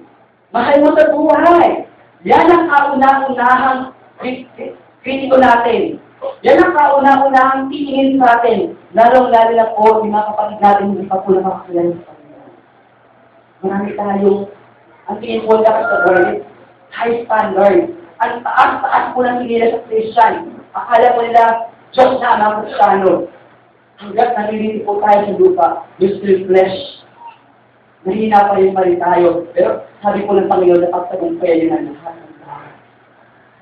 Mahal 0.53 0.85
mo 0.85 0.89
sa 0.93 1.09
buhay. 1.09 1.89
Yan 2.23 2.49
ang 2.49 2.65
kauna-unahang 2.71 3.93
kritiko 5.03 5.37
natin. 5.37 5.99
Yan 6.47 6.63
ang 6.63 6.73
kauna-unahang 6.75 7.67
tingin 7.67 8.15
sa 8.19 8.39
atin. 8.39 8.79
Lalong-lalo 8.95 9.51
na 9.51 9.67
po, 9.75 9.99
yung 9.99 10.15
mga 10.15 10.27
kapatid 10.31 10.59
natin 10.63 10.85
hindi 10.95 11.05
pa 11.11 11.19
po 11.19 11.35
nakakilala 11.35 11.91
sa 11.99 12.03
Panginoon. 12.07 12.51
Marami 13.63 13.89
tayong, 13.99 14.41
ang 15.11 15.17
tingin 15.19 15.43
po 15.43 15.51
dapat 15.59 15.85
sa 15.87 15.97
world, 16.07 16.37
high 16.95 17.15
standard. 17.27 17.79
Ang 18.23 18.33
taas-taas 18.47 19.05
po 19.11 19.19
ng 19.23 19.37
tingin 19.43 19.71
sa 19.75 19.79
Christian. 19.91 20.33
Akala 20.71 21.15
po 21.15 21.19
nila, 21.27 21.43
Diyos 21.91 22.11
na 22.23 22.39
ang 22.39 22.55
Kristiyano. 22.63 23.13
Hanggat 24.01 24.29
nalilito 24.35 24.83
po 24.87 25.03
tayo 25.03 25.19
sa 25.27 25.33
lupa, 25.37 25.67
yung 25.99 26.13
still 26.17 26.39
flesh. 26.49 26.77
Nahina 28.03 28.51
pa 28.51 28.59
rin 28.59 28.75
pa 28.75 28.83
rin 28.83 28.99
tayo. 28.99 29.47
Pero 29.55 29.87
sabi 30.03 30.27
po 30.27 30.35
ng 30.35 30.51
Panginoon 30.51 30.81
na 30.83 30.91
pagtagumpayan 30.91 31.61
yun 31.63 31.71
ang 31.71 31.85
lahat 31.95 32.15
ng 32.19 32.35
tao. 32.43 32.67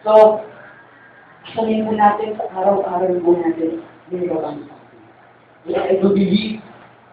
So, 0.01 0.11
sabihin 1.55 1.87
po 1.87 1.91
natin 1.95 2.37
sa 2.39 2.45
araw-araw 2.55 3.19
buhay 3.21 3.41
natin, 3.43 3.83
hindi 4.07 4.27
ko 4.27 4.39
lang 4.39 4.63
sa 4.67 4.73
atin. 4.75 4.99
I 5.77 5.95
do 6.01 6.09
believe, 6.11 6.63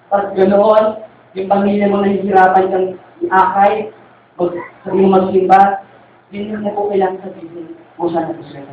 pag 0.09 0.33
ganoon, 0.33 1.05
yung 1.37 1.49
pamilya 1.51 1.93
mo 1.93 2.01
nahihirapan 2.01 2.71
kang 2.73 2.89
iakay, 3.21 3.93
mag, 4.41 4.51
sabi 4.83 4.97
mo 4.99 5.09
magsimba, 5.13 5.85
yun 6.33 6.53
yung 6.53 6.63
na 6.65 6.73
po 6.73 6.89
kailangan 6.89 7.21
sabihin 7.25 7.77
mo 7.99 8.07
sana 8.13 8.33
po 8.33 8.43
sila 8.47 8.73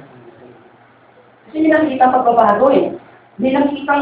Kasi 1.50 1.56
hindi 1.62 1.98
pagbabago 1.98 2.68
eh. 2.72 2.94
Hindi 3.36 3.50
nakikita 3.52 3.96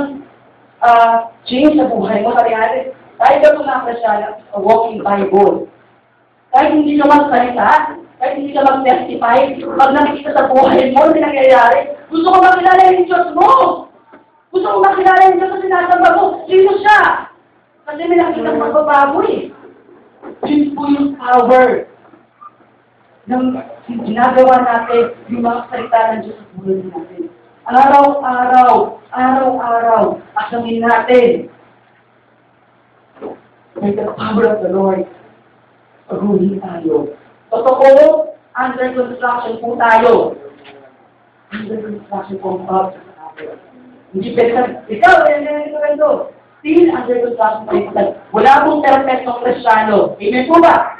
uh, 0.84 1.16
change 1.48 1.80
sa 1.80 1.90
buhay 1.90 2.22
mo. 2.22 2.36
Sabi 2.36 2.52
natin, 2.54 2.84
tayo 3.18 3.36
daw 3.40 3.52
mga 3.62 3.84
Krisyana, 3.88 4.30
a 4.52 4.58
walking 4.60 5.00
Bible. 5.02 5.70
Kahit 6.54 6.70
hindi 6.76 7.00
ka 7.02 7.06
magsalita, 7.08 7.98
kahit 8.24 8.40
hindi 8.40 8.56
ka 8.56 8.64
mag-testify, 8.64 9.52
pag 9.76 9.92
nakikita 9.92 10.32
sa 10.32 10.48
buhay 10.48 10.96
mo, 10.96 11.12
hindi 11.12 11.20
nangyayari, 11.20 11.92
gusto 12.08 12.32
ko 12.32 12.40
makilala 12.40 12.96
yung 12.96 13.04
Diyos 13.04 13.28
mo. 13.36 13.52
Gusto 14.48 14.68
ko 14.72 14.78
makilala 14.80 15.28
yung 15.28 15.38
Diyos 15.44 15.52
na 15.52 15.60
sinasamba 15.60 16.10
mo. 16.16 16.24
Sino 16.48 16.72
siya? 16.80 17.00
Kasi 17.84 18.00
may 18.08 18.16
nakikita 18.24 18.56
ng 18.56 18.64
pagbabago 18.64 19.28
eh. 19.28 19.52
Yun 20.48 20.72
po 20.72 20.82
yung 20.88 21.20
power 21.20 21.92
ng 23.28 23.46
ginagawa 24.08 24.56
natin 24.64 25.04
yung 25.28 25.44
mga 25.44 25.60
salita 25.68 26.00
ng 26.00 26.20
Diyos 26.24 26.38
sa 26.40 26.48
buhay 26.56 26.80
natin. 26.80 27.22
Araw-araw, 27.68 28.72
araw-araw, 29.12 30.04
asamin 30.40 30.80
natin 30.80 31.52
by 33.84 33.92
the 33.92 34.16
power 34.16 34.48
of 34.48 34.64
the 34.64 34.72
Lord, 34.72 35.04
paghuhin 36.08 36.64
tayo. 36.64 37.20
Totoo, 37.54 38.34
under 38.58 38.88
construction 38.98 39.62
po 39.62 39.78
tayo. 39.78 40.34
Under 41.54 41.78
construction 41.86 42.38
po 42.42 42.58
ang 42.58 42.66
bawat 42.66 42.98
sa 42.98 43.30
atin. 43.30 43.62
Hindi 44.10 44.34
pwede 44.34 44.82
ikaw, 44.90 45.16
eh, 45.30 45.38
eh, 45.38 45.70
eh, 45.70 45.94
ito, 45.94 46.34
Still 46.66 46.90
under 46.90 47.18
construction 47.30 47.64
po 47.70 47.94
tayo. 47.94 48.10
Wala 48.34 48.66
pong 48.66 48.82
perfectong 48.82 49.42
kristyano. 49.46 50.18
Amen 50.18 50.50
po 50.50 50.56
ba? 50.58 50.98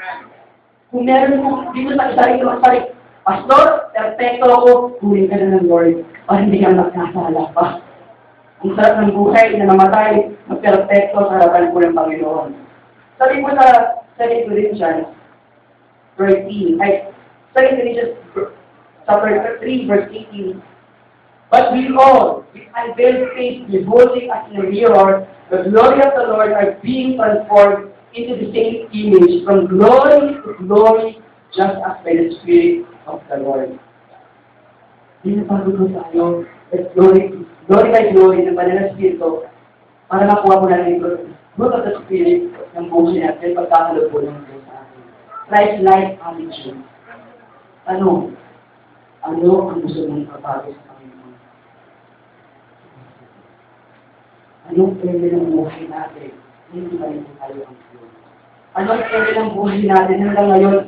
Kung 0.94 1.02
meron 1.10 1.42
po, 1.42 1.50
dito 1.74 1.90
sa 1.98 2.14
isa 2.14 2.22
rin 2.22 2.38
naman 2.38 2.62
sa 2.62 2.70
Pastor, 3.24 3.90
perfecto 3.96 4.46
ako, 4.46 4.70
kunin 5.02 5.26
ka 5.26 5.40
na 5.40 5.58
ng 5.58 5.66
Lord. 5.66 6.06
O 6.30 6.38
hindi 6.38 6.62
ka 6.62 6.70
magkasala 6.70 7.50
pa. 7.56 7.82
Ang 8.62 8.78
sarap 8.78 9.00
ng 9.00 9.16
buhay 9.16 9.58
na 9.58 9.74
namatay, 9.74 10.30
magperfecto 10.46 11.18
sa 11.18 11.34
harapan 11.34 11.72
po 11.74 11.82
ng 11.82 11.96
Panginoon. 11.98 12.48
Sabi 13.18 13.42
po 13.42 13.48
sa 13.58 13.96
2 14.22 14.46
Corinthians 14.46 15.08
verse 16.16 16.34
18. 16.46 16.80
I, 16.80 17.12
Second 17.54 17.76
Corinthians 17.78 18.18
chapter 19.06 19.58
3, 19.60 19.86
verse 19.86 20.08
18. 20.10 20.62
But 21.50 21.72
we 21.72 21.94
all, 21.94 22.44
with 22.52 22.62
unveiled 22.74 23.30
face, 23.36 23.62
beholding 23.70 24.30
as 24.30 24.50
in 24.50 24.58
a 24.58 24.70
mirror, 24.70 25.28
the 25.50 25.70
glory 25.70 26.02
of 26.02 26.12
the 26.16 26.26
Lord 26.32 26.52
are 26.52 26.78
being 26.82 27.16
transformed 27.16 27.92
into 28.14 28.34
the 28.44 28.50
same 28.52 28.88
image, 28.92 29.44
from 29.44 29.66
glory 29.66 30.34
to 30.34 30.66
glory, 30.66 31.18
just 31.54 31.76
as 31.78 31.96
by 32.02 32.14
the 32.14 32.34
Spirit 32.42 32.86
of 33.06 33.20
the 33.30 33.36
Lord. 33.38 33.78
Pinapagulo 35.24 35.88
tayo 35.90 36.46
at 36.70 36.94
glory, 36.94 37.46
glory 37.66 37.88
by 37.90 38.12
glory 38.12 38.44
ng 38.44 38.54
banal 38.54 38.76
na 38.76 38.92
Espiritu 38.92 39.48
para 40.06 40.28
makuha 40.28 40.60
mo 40.60 40.66
natin 40.68 41.00
yung 41.00 41.32
fruit 41.56 41.72
of 41.72 41.82
the 41.86 41.94
Spirit 42.04 42.50
ng 42.76 42.86
buhay 42.92 43.24
natin 43.24 43.56
pagkakalog 43.56 44.10
po 44.12 44.18
ng 44.20 44.36
Diyos. 44.46 44.53
Christ-like 45.44 46.16
attitude. 46.24 46.80
Ano? 47.84 48.32
Ano 49.20 49.48
ang 49.68 49.80
gusto 49.84 50.08
mong 50.08 50.28
kapago 50.32 50.72
sa 50.72 50.82
Panginoon? 50.88 51.32
Anong 54.72 54.94
pwede 55.04 55.26
ng 55.36 55.48
buhay 55.52 55.84
natin? 55.88 56.32
Hindi 56.72 56.96
ba 56.96 57.12
rin 57.12 57.28
tayo 57.36 57.60
ang 57.68 57.76
Diyos? 57.92 58.12
Anong 58.72 59.04
pwede 59.04 59.30
ng 59.36 59.50
buhay 59.52 59.80
natin 59.84 60.16
hanggang 60.24 60.48
ngayon? 60.48 60.78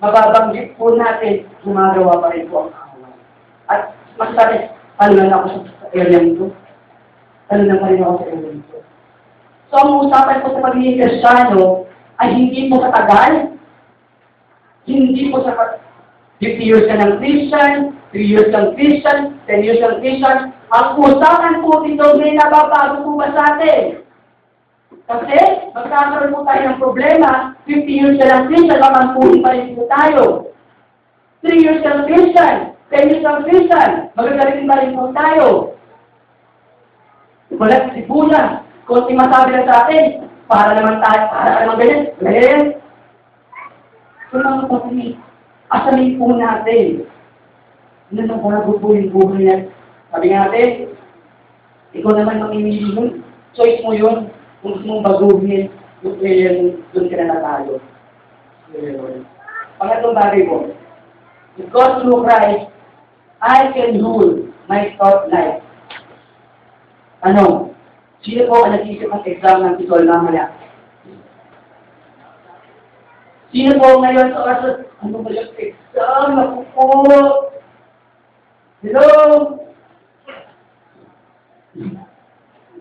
Mababanggit 0.00 0.76
po 0.76 0.92
natin, 0.96 1.48
gumagawa 1.60 2.20
pa 2.20 2.32
rin 2.32 2.48
po 2.48 2.68
ang 2.68 2.72
awal. 2.72 3.16
At 3.68 3.96
masabi, 4.16 4.72
ano 4.96 5.12
na 5.12 5.36
ako 5.40 5.46
sa 5.68 5.88
area 5.92 6.20
nito? 6.24 6.52
Ano 7.52 7.62
na 7.68 7.80
pa 7.80 7.92
rin 7.92 8.00
ako 8.00 8.16
sa 8.20 8.28
area? 8.32 8.80
So, 9.66 9.74
ang 9.76 9.92
usapan 10.08 10.40
po 10.40 10.56
sa 10.56 10.64
pagiging 10.68 11.00
kristyano 11.00 11.84
ay 12.16 12.28
hindi 12.32 12.72
po 12.72 12.80
katagal, 12.80 13.55
hindi 14.86 15.34
po 15.34 15.42
sa 15.42 15.82
50 16.38 16.62
years 16.62 16.86
ka 16.86 16.94
ng 16.94 17.18
Christian, 17.18 17.98
3 18.14 18.22
years 18.22 18.50
ng 18.54 18.66
Christian, 18.78 19.18
10 19.50 19.66
years 19.66 19.80
ng 19.82 19.98
Christian, 19.98 20.54
ang 20.70 20.88
usapan 21.00 21.64
po 21.64 21.82
dito 21.82 22.14
may 22.20 22.38
nababago 22.38 23.02
po 23.02 23.10
ba 23.18 23.28
sa 23.34 23.56
atin? 23.56 24.04
Kasi 25.06 25.38
magkakaroon 25.74 26.34
po 26.34 26.46
tayo 26.46 26.62
ng 26.66 26.80
problema, 26.82 27.30
50 27.66 27.88
years 27.88 28.16
ka 28.20 28.26
ng 28.30 28.46
Christian, 28.52 28.78
mamampuhin 28.78 29.42
pa 29.42 29.50
rin 29.54 29.74
po 29.74 29.82
tayo. 29.90 30.22
3 31.42 31.62
years 31.62 31.80
ka 31.82 31.90
ng 31.90 32.06
Christian, 32.06 32.54
10 32.94 33.10
years 33.10 33.24
ng 33.26 33.42
Christian, 33.46 33.90
magagaling 34.14 34.66
pa 34.70 34.76
rin 34.82 34.92
po 34.94 35.02
tayo. 35.16 35.46
Walang 37.56 37.94
sibuna, 37.96 38.62
konti 38.84 39.12
masabi 39.16 39.50
na 39.56 39.66
sa 39.66 39.86
atin, 39.86 40.30
para 40.46 40.78
naman 40.78 41.02
tayo, 41.02 41.20
para 41.32 41.50
naman 41.64 41.76
ganyan, 41.80 42.02
ganyan, 42.22 42.62
Walang 44.36 44.68
kapatid. 44.68 45.16
Asamin 45.72 46.20
po 46.20 46.36
natin 46.36 47.08
na 48.12 48.28
nabago 48.28 48.76
po 48.76 48.92
yung 48.92 49.08
buhay 49.08 49.48
natin. 49.48 49.72
Sabi 50.12 50.28
natin, 50.28 50.68
ikaw 51.96 52.12
naman 52.12 52.44
mamimili 52.44 52.92
yun. 52.92 53.24
Choice 53.56 53.80
mo 53.80 53.96
yun. 53.96 54.28
Kung 54.60 54.76
gusto 54.76 54.84
mong 54.92 55.06
baguhin, 55.08 55.72
yung 56.04 56.20
prayer 56.20 56.52
mo, 56.60 56.76
doon 56.92 57.08
ka 57.08 57.16
na 57.16 57.32
natalo. 57.32 57.80
Pangatlong 59.80 60.16
bagay 60.16 60.42
po, 60.44 60.68
because 61.56 62.04
through 62.04 62.24
Christ, 62.28 62.68
I 63.40 63.72
can 63.72 64.04
rule 64.04 64.52
my 64.68 64.92
thought 65.00 65.32
life. 65.32 65.64
Ano? 67.24 67.72
Sino 68.20 68.52
po 68.52 68.68
ang 68.68 68.76
nag-iisip 68.76 69.08
ang 69.08 69.24
exam 69.24 69.64
ng 69.64 69.80
ito 69.80 69.88
titol 69.88 70.04
mamaya? 70.04 70.52
Sino 73.54 73.78
po 73.78 74.02
ngayon 74.02 74.34
sa 74.34 74.42
oras? 74.42 74.62
Ano 75.06 75.22
ba 75.22 75.30
yung 75.30 75.52
exam? 75.54 76.30
Ako 76.74 76.94
po. 77.06 77.18
Hello? 78.82 79.06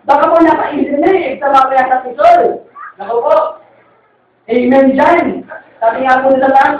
Baka 0.06 0.24
po 0.30 0.36
nakaisip 0.42 0.98
na 0.98 1.10
eh. 1.14 1.38
Exam 1.38 1.54
ako 1.54 1.70
yan 1.70 1.90
sa 1.90 2.02
pisol. 2.02 2.42
Ako 2.98 3.14
po. 3.22 3.36
Amen 4.50 4.94
dyan. 4.94 5.46
Sabi 5.78 5.98
nga 6.06 6.22
po 6.26 6.34
nila 6.34 6.50
lang. 6.50 6.74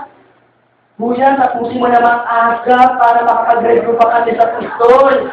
Kuya, 0.96 1.36
tapusin 1.36 1.84
mo 1.84 1.92
naman 1.92 2.24
aga 2.24 2.96
para 2.96 3.28
makakagraduate 3.28 4.00
pa 4.00 4.08
kami 4.16 4.32
sa 4.40 4.48
pistol. 4.56 5.28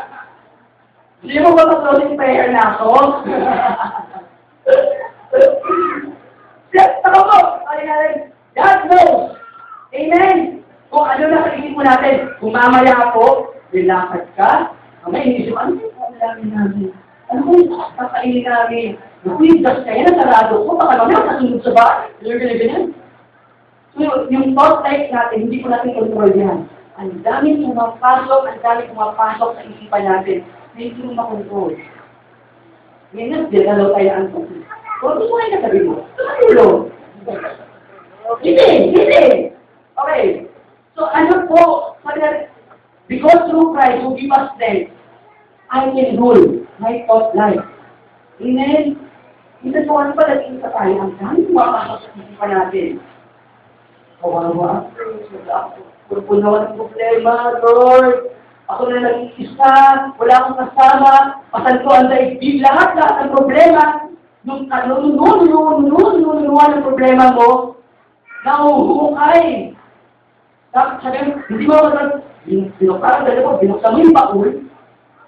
Hindi 1.22 1.38
mo 1.38 1.54
ba 1.54 1.70
mag-closing 1.70 2.18
prayer 2.18 2.50
na 2.50 2.76
ako? 2.76 2.90
Yes, 6.72 6.88
ako 7.04 7.20
po! 7.28 7.38
Ay, 7.68 7.84
ay, 7.84 8.31
God 8.52 8.78
knows. 8.88 9.36
Amen. 9.92 10.64
Kung 10.92 11.08
ano 11.08 11.24
na 11.24 11.48
kaisip 11.48 11.72
mo 11.72 11.80
natin, 11.80 12.36
kung 12.36 12.52
po, 13.16 13.56
rilakad 13.72 14.28
ka, 14.36 14.76
mamaya 15.04 15.24
inisip, 15.24 15.56
ano 15.56 15.80
yung 15.80 15.96
pangalamin 15.96 16.48
namin? 16.52 16.88
Ano 17.32 17.40
kung 17.48 17.64
kakainin 17.96 18.44
namin? 18.44 19.00
Naku, 19.24 19.40
yung 19.48 19.62
gas 19.64 19.80
na 19.86 19.94
yan, 19.96 20.18
sarado 20.18 20.66
ko, 20.66 20.76
baka 20.76 21.00
naman 21.00 21.14
nakasunod 21.14 21.62
sa 21.64 21.72
bahay. 21.72 22.10
Ganyan, 22.20 22.58
ganyan. 22.58 22.84
So, 23.96 24.26
yung 24.28 24.52
thought 24.52 24.84
life 24.84 25.08
natin, 25.08 25.48
hindi 25.48 25.64
ko 25.64 25.72
natin 25.72 25.96
control 25.96 26.32
yan. 26.34 26.68
Ang 27.00 27.24
dami 27.24 27.62
pumapasok, 27.64 28.40
ang 28.50 28.60
dami 28.60 28.80
pumapasok 28.92 29.48
sa 29.56 29.62
isipan 29.64 30.04
natin 30.04 30.38
na 30.74 30.78
hindi 30.80 31.00
mo 31.00 31.16
makontrol. 31.16 31.72
Ngayon, 33.16 33.48
dinalaw 33.48 33.88
tayo 33.96 34.10
ang 34.12 34.28
tubig. 34.28 34.60
Kung 35.00 35.10
ano 35.16 35.22
mo 35.24 35.34
ano 35.36 35.40
ay 35.40 35.50
nasabi 35.56 35.80
mo, 35.88 35.94
tulong. 36.40 36.78
Hindi, 38.42 38.62
hindi. 38.62 39.52
Okay. 39.98 40.46
So 40.96 41.08
ano 41.08 41.46
po, 41.48 41.60
because 43.08 43.40
through 43.48 43.72
Christ 43.74 44.02
who 44.02 44.16
give 44.18 44.32
us 44.32 44.52
strength, 44.56 44.92
I 45.72 45.88
can 45.90 46.20
rule 46.20 46.66
my 46.78 47.04
thought 47.08 47.32
life. 47.32 47.64
Amen? 48.42 48.98
Ito 49.62 49.78
po 49.86 49.92
ano 50.02 50.12
pa 50.18 50.26
naging 50.26 50.58
sa 50.58 50.74
tayo, 50.74 51.06
ang 51.06 51.14
daming 51.22 51.54
mga 51.54 51.70
kasasakiti 51.70 52.34
pa 52.34 52.46
natin. 52.50 52.90
Kawawa, 54.18 54.90
puro 56.10 56.20
po 56.26 56.32
naman 56.34 56.62
ang 56.66 56.76
problema, 56.76 57.32
Lord. 57.62 58.34
Ako 58.70 58.82
na 58.88 58.98
nag-iisa, 59.04 59.72
wala 60.16 60.34
akong 60.38 60.58
kasama, 60.66 61.12
pasan 61.50 61.82
ko 61.82 61.88
ang 61.92 62.08
daigdig, 62.10 62.62
lahat 62.62 62.94
lahat 62.94 63.14
ng 63.26 63.34
problema. 63.34 63.82
Nung 64.42 64.66
ano, 64.70 64.92
nun, 64.98 65.14
nun, 65.14 65.40
nun, 65.46 65.78
nun, 65.86 66.14
nun, 66.20 66.38
nun, 66.42 66.72
nun, 66.74 66.86
problema 66.86 67.34
mo, 67.34 67.78
Nauhukay. 68.42 69.70
Tapos 70.74 70.98
sabi 71.04 71.18
ko, 71.20 71.30
hindi 71.46 71.64
ba 71.68 71.76
matag, 71.86 72.10
binuksan, 72.48 73.22
sabi 73.22 73.40
ko, 73.44 73.50
binuksan 73.60 73.92
mo 73.92 73.98
yung 74.02 74.16
baul, 74.16 74.50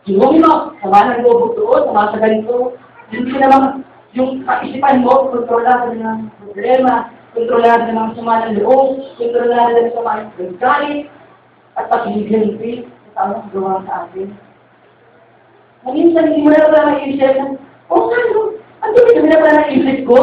inumin 0.08 0.42
mo, 0.42 0.54
sama 0.82 0.98
ng 1.14 1.22
lobog 1.22 1.52
doon, 1.54 1.82
sama 1.86 2.10
sa 2.10 2.18
ganito. 2.18 2.74
Hindi 3.14 3.30
ko 3.30 3.38
naman, 3.38 3.62
yung 4.18 4.42
kaisipan 4.42 5.04
mo, 5.06 5.30
kontrolado 5.30 5.94
ng 5.94 6.32
problema, 6.42 7.12
kontrolado 7.36 7.86
ng 7.92 8.10
sama 8.18 8.34
ng 8.50 8.56
loob, 8.64 9.04
kontrolado 9.20 9.76
ng 9.78 9.94
sama 9.94 10.12
ng 10.26 10.56
galit, 10.58 11.06
at 11.78 11.86
patigil 11.92 12.34
ng 12.34 12.56
faith, 12.58 12.86
sa 13.14 13.30
tao 13.30 13.46
gawa 13.54 13.84
sa 13.86 14.08
atin. 14.08 14.32
Minsan, 15.84 16.32
hindi 16.32 16.40
mo 16.40 16.50
na 16.50 16.66
pala 16.66 16.96
naisip 16.96 17.20
na, 17.20 17.46
oh, 17.92 18.08
ano? 18.08 18.58
Ang 18.80 18.92
dami 18.96 19.28
na 19.28 19.38
pala 19.44 19.60
naisip 19.60 19.98
ko. 20.08 20.18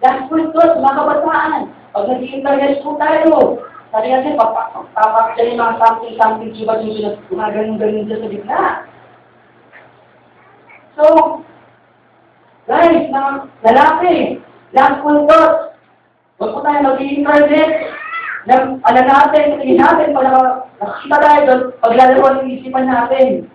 Gospel 0.00 0.42
to, 0.50 0.62
mga 0.80 0.96
kabataan 0.98 1.79
pag 1.90 2.06
nag-internet 2.06 2.86
po 2.86 2.94
tayo, 3.02 3.58
sabi 3.90 4.14
natin, 4.14 4.38
papakita 4.38 5.42
yung 5.50 5.58
mga 5.58 5.78
something-something 5.82 6.54
siba 6.54 6.78
yung 6.86 7.18
gumaganon-ganon 7.26 8.06
dyan 8.06 8.22
sa 8.22 8.30
gitna. 8.30 8.62
So, 10.94 11.04
guys, 12.70 13.10
mga 13.10 13.32
lalaki, 13.66 14.38
last 14.70 15.02
week 15.02 15.26
ko, 15.26 15.40
huwag 16.38 16.52
po 16.54 16.58
tayo 16.62 16.78
mag-internet, 16.86 17.70
nang 18.46 18.78
alam 18.86 19.04
natin, 19.10 19.58
tingin 19.58 19.82
natin, 19.82 20.14
pag 20.14 20.30
nakakita 20.78 21.16
tayo 21.18 21.40
doon, 21.44 21.62
paglalaro 21.82 22.40
ng 22.40 22.50
isipan 22.56 22.86
natin. 22.86 23.50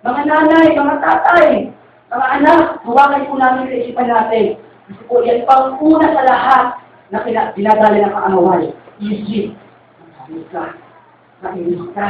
Mga 0.00 0.20
nanay, 0.24 0.66
mga 0.72 0.96
tatay, 1.04 1.68
mga 2.08 2.26
anak, 2.40 2.60
huwagay 2.88 3.28
po 3.28 3.36
namin 3.36 3.68
sa 3.68 3.76
isipan 3.76 4.08
natin. 4.08 4.56
Kasi 4.88 5.00
po, 5.04 5.20
yan 5.20 5.44
pang 5.44 5.76
una 5.78 6.08
sa 6.10 6.24
lahat 6.24 6.79
na 7.10 7.18
pina- 7.26 7.52
pinadala 7.54 7.98
ng 7.98 8.14
kaamaway. 8.14 8.64
Isip. 9.02 9.54
Masabi 9.98 10.42
ka. 10.54 10.64
Mainis 11.42 11.84
ka. 11.94 12.08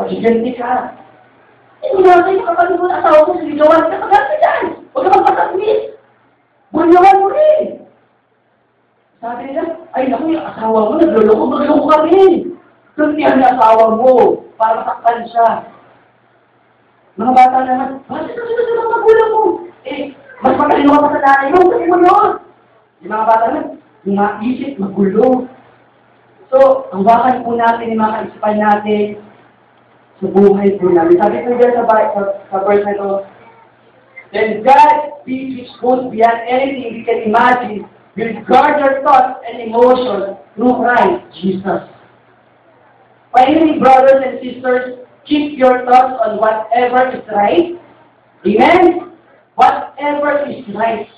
Magiganti 0.00 0.52
ka. 0.56 0.72
Eh, 1.78 1.94
natin 1.94 2.42
yung 2.42 2.48
kapatid 2.48 2.74
mo 2.74 2.90
na 2.90 2.98
asawa 2.98 3.26
ko, 3.28 3.38
siligawan 3.38 3.86
ka, 3.86 4.02
pagkakita 4.02 4.36
dyan. 4.42 4.64
Huwag 4.90 5.04
ka 5.06 5.10
magpasakmis. 5.14 5.80
Bunyawan 6.74 7.20
mo 7.22 7.28
rin. 7.30 7.86
Sabi 9.22 9.40
nila, 9.50 9.62
ay 9.94 10.10
naku, 10.10 10.34
yung 10.34 10.46
asawa 10.46 10.90
mo, 10.90 10.92
nagluloko, 10.98 11.44
magluloko 11.46 11.84
ka 11.86 11.98
rin. 12.06 12.54
Tuntihan 12.98 13.38
na 13.38 13.54
asawa 13.54 13.94
mo, 13.94 14.42
para 14.58 14.82
matakpan 14.82 15.22
siya. 15.30 15.48
Mga 17.18 17.32
bata 17.34 17.58
naman, 17.62 17.90
bakit 18.06 18.34
kasi 18.34 18.50
gusto 18.54 18.72
ng 18.74 18.92
magulang 18.94 19.30
mo? 19.34 19.42
Eh, 19.86 20.14
mas 20.42 20.54
matalino 20.54 20.94
ka 20.94 21.02
pa 21.02 21.08
sa 21.14 21.20
nanay 21.22 21.48
mo, 21.50 21.60
kasi 21.66 21.84
mo 21.86 21.96
yun. 21.98 22.30
Yung 23.02 23.10
mga 23.14 23.26
bata 23.26 23.44
naman, 23.50 23.77
yung 24.08 24.16
maisip, 24.16 24.80
magulo. 24.80 25.44
So, 26.48 26.88
ang 26.96 27.04
wakan 27.04 27.44
po 27.44 27.52
natin, 27.60 27.92
yung 27.92 28.00
mga 28.00 28.32
kaisipan 28.32 28.56
natin, 28.56 29.04
sa 30.18 30.26
buhay 30.32 30.80
po 30.80 30.88
namin. 30.88 31.20
Sabi 31.20 31.44
po 31.44 31.52
dyan 31.60 31.76
sa, 31.76 31.84
sa, 31.86 32.20
sa 32.48 32.56
verse 32.64 32.84
na 32.88 32.96
ito, 32.96 33.10
Then 34.32 34.60
God, 34.60 35.24
peace 35.24 35.56
which 35.56 35.72
goes 35.80 36.12
beyond 36.12 36.44
anything 36.48 37.00
we 37.00 37.02
can 37.04 37.24
imagine, 37.24 37.88
will 38.16 38.34
guard 38.44 38.76
your 38.80 39.00
thoughts 39.00 39.40
and 39.48 39.56
emotions 39.62 40.36
through 40.52 40.74
Christ 40.84 41.24
Jesus. 41.40 41.88
Finally, 43.32 43.80
brothers 43.80 44.20
and 44.20 44.36
sisters, 44.44 45.06
keep 45.24 45.56
your 45.56 45.84
thoughts 45.84 46.20
on 46.24 46.36
whatever 46.36 47.08
is 47.12 47.24
right. 47.32 47.80
Amen? 48.44 49.16
Whatever 49.54 50.44
is 50.50 50.64
right. 50.76 51.08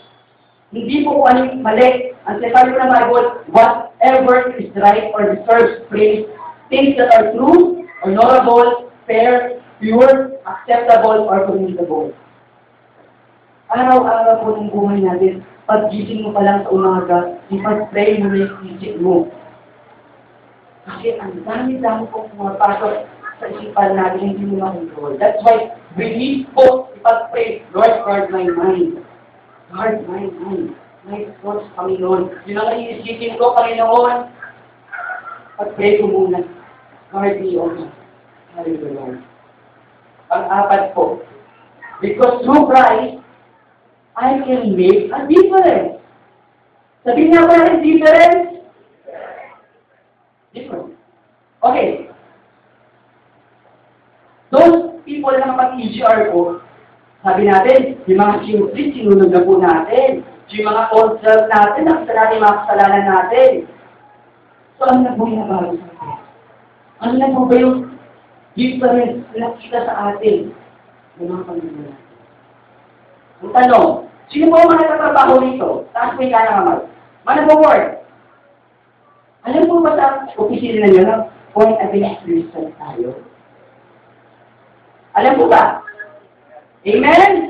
Hindi 0.70 1.02
po 1.02 1.18
kung 1.18 1.28
anong 1.34 1.62
mali. 1.66 2.09
Ang 2.28 2.44
ko 2.44 2.76
ng 2.76 2.92
Bible, 2.92 3.26
whatever 3.48 4.52
is 4.60 4.68
right 4.76 5.08
or 5.16 5.32
deserves 5.32 5.80
praise, 5.88 6.28
things 6.68 6.92
that 7.00 7.08
are 7.16 7.32
true, 7.32 7.88
honorable, 8.04 8.92
fair, 9.08 9.60
pure, 9.80 10.36
acceptable, 10.44 11.24
or 11.24 11.48
commendable. 11.48 12.12
Araw-araw 13.72 14.44
po 14.44 14.48
ng 14.60 14.68
buhay 14.68 15.00
natin, 15.00 15.40
pag-gising 15.64 16.26
mo 16.26 16.34
pa 16.36 16.42
lang 16.44 16.66
sa 16.66 16.74
umaga, 16.74 17.18
ipag-pray 17.48 18.20
mo 18.20 18.26
na 18.28 18.44
yung 18.44 18.56
isip 18.66 18.94
mo. 18.98 19.30
Kasi 20.84 21.16
ang 21.22 21.40
dami-dami 21.46 22.04
po 22.10 22.26
pumapasok 22.34 23.06
sa 23.40 23.44
isipan 23.48 23.96
natin, 23.96 24.36
hindi 24.36 24.44
mo 24.44 24.54
na-control. 24.60 25.16
That's 25.16 25.40
why 25.46 25.72
need 25.96 26.50
po 26.52 26.90
ipag-pray, 27.00 27.64
Lord, 27.72 27.94
guard 28.04 28.26
my 28.34 28.44
mind. 28.50 29.00
Guard 29.72 30.04
my 30.04 30.28
mind. 30.28 30.76
My 31.08 31.24
thoughts, 31.40 31.64
Panginoon. 31.80 32.44
Yun 32.44 32.60
ang 32.60 32.76
iisipin 32.76 33.40
ko, 33.40 33.56
Panginoon. 33.56 34.28
Pag-pray 35.56 35.96
ko 35.96 36.12
muna. 36.12 36.44
Guard 37.08 37.40
me, 37.40 37.56
O 37.56 37.72
God. 37.72 37.88
Hallelujah. 38.52 39.24
Pang-apat 40.28 40.92
po. 40.92 41.24
Because 42.04 42.44
through 42.44 42.68
Christ, 42.68 43.20
I 44.16 44.44
can 44.44 44.76
make 44.76 45.08
a 45.08 45.20
difference. 45.24 46.00
Sabihin 47.00 47.32
niya 47.32 47.48
ko 47.48 47.52
yung 47.56 47.80
difference. 47.80 48.40
Different. 50.52 50.92
Okay. 51.64 51.88
Those 54.52 55.00
people 55.08 55.32
na 55.32 55.48
kapag-EGR 55.56 56.36
ko, 56.36 56.60
sabi 57.24 57.48
natin, 57.48 58.00
yung 58.08 58.20
mga 58.20 58.34
sinuplit, 58.44 58.88
sinunod 58.96 59.30
na 59.32 59.44
po 59.44 59.60
natin. 59.60 60.24
Yung 60.50 60.66
mga 60.66 60.82
old 60.98 61.22
self 61.22 61.46
natin, 61.46 61.86
nakita 61.86 62.10
natin 62.10 62.36
yung 62.36 62.46
mga 62.46 62.58
kasalanan 62.66 63.04
natin. 63.06 63.50
So, 64.74 64.82
ano 64.88 64.98
na 65.06 65.14
po 65.14 65.22
yung 65.30 65.40
nabago 65.46 65.72
sa 65.78 65.86
atin? 65.94 66.18
Ano 67.00 67.12
na 67.14 67.32
po 67.32 67.40
ba 67.46 67.54
yung 67.54 67.76
difference 68.58 69.22
na 69.30 69.38
nakita 69.46 69.78
sa 69.86 69.94
atin 70.10 70.50
ng 71.20 71.28
mga 71.30 71.46
pamilya 71.46 71.82
natin? 71.86 72.08
Ang 73.40 73.52
tanong, 73.54 73.88
sino 74.28 74.44
po 74.50 74.54
ang 74.58 74.68
mga 74.74 74.82
nagtatrabaho 74.82 75.32
rito? 75.38 75.68
Taas 75.94 76.12
po 76.12 76.20
yung 76.20 76.34
kaya 76.34 76.50
naman. 76.58 76.78
Mana 77.22 77.46
po 77.46 77.54
work? 77.62 78.00
Alam 79.46 79.70
po 79.70 79.74
ba 79.80 79.96
sa 79.96 80.06
opisina 80.36 80.90
nyo 80.90 81.02
na 81.06 81.16
point 81.54 81.78
against 81.80 82.26
Christian 82.26 82.74
tayo? 82.76 83.22
Alam 85.16 85.32
po 85.38 85.44
ba? 85.46 85.80
Amen? 86.84 87.49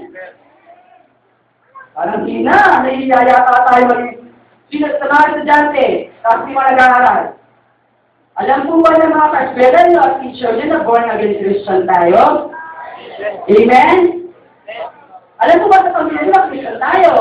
Parang 2.01 2.25
di 2.25 2.41
na, 2.41 2.81
nahihiya 2.81 3.29
yata 3.29 3.61
tayo 3.69 3.85
maging 3.93 4.33
sino 4.73 4.89
sa 4.97 5.21
estudyante, 5.29 6.09
tapos 6.25 6.49
di 6.49 6.57
mga 6.57 6.73
nag-aaral. 6.73 7.23
Alam 8.41 8.61
po 8.65 8.81
ba 8.81 8.97
ng 8.97 9.13
mga 9.13 9.29
kaswela 9.37 9.81
nyo 9.85 10.01
at 10.01 10.15
teacher 10.25 10.57
nyo 10.57 10.65
na 10.65 10.81
born 10.81 11.13
again 11.13 11.37
Christian 11.45 11.85
tayo? 11.85 12.49
Amen? 13.53 13.99
Alam 15.45 15.57
po 15.61 15.67
ba 15.69 15.85
sa 15.85 15.93
pamilya 15.93 16.25
nyo, 16.25 16.49
Christian 16.49 16.81
tayo? 16.81 17.13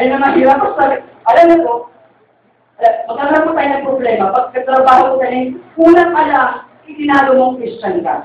Ayun 0.00 0.08
na 0.08 0.24
mahirap 0.24 0.56
ko 0.56 0.72
sabi. 0.80 1.04
Alam 1.28 1.44
niyo 1.52 1.58
po, 1.68 1.72
magkakaroon 3.12 3.44
po 3.44 3.52
tayo 3.52 3.68
ng 3.68 3.86
problema. 3.92 4.32
Pag 4.32 4.56
katrabaho 4.56 5.02
ko 5.04 5.14
tayo, 5.20 5.52
kulang 5.76 6.16
ka 6.16 6.22
lang, 6.32 6.52
itinalo 6.88 7.30
mong 7.36 7.60
Christian 7.60 8.00
ka. 8.00 8.24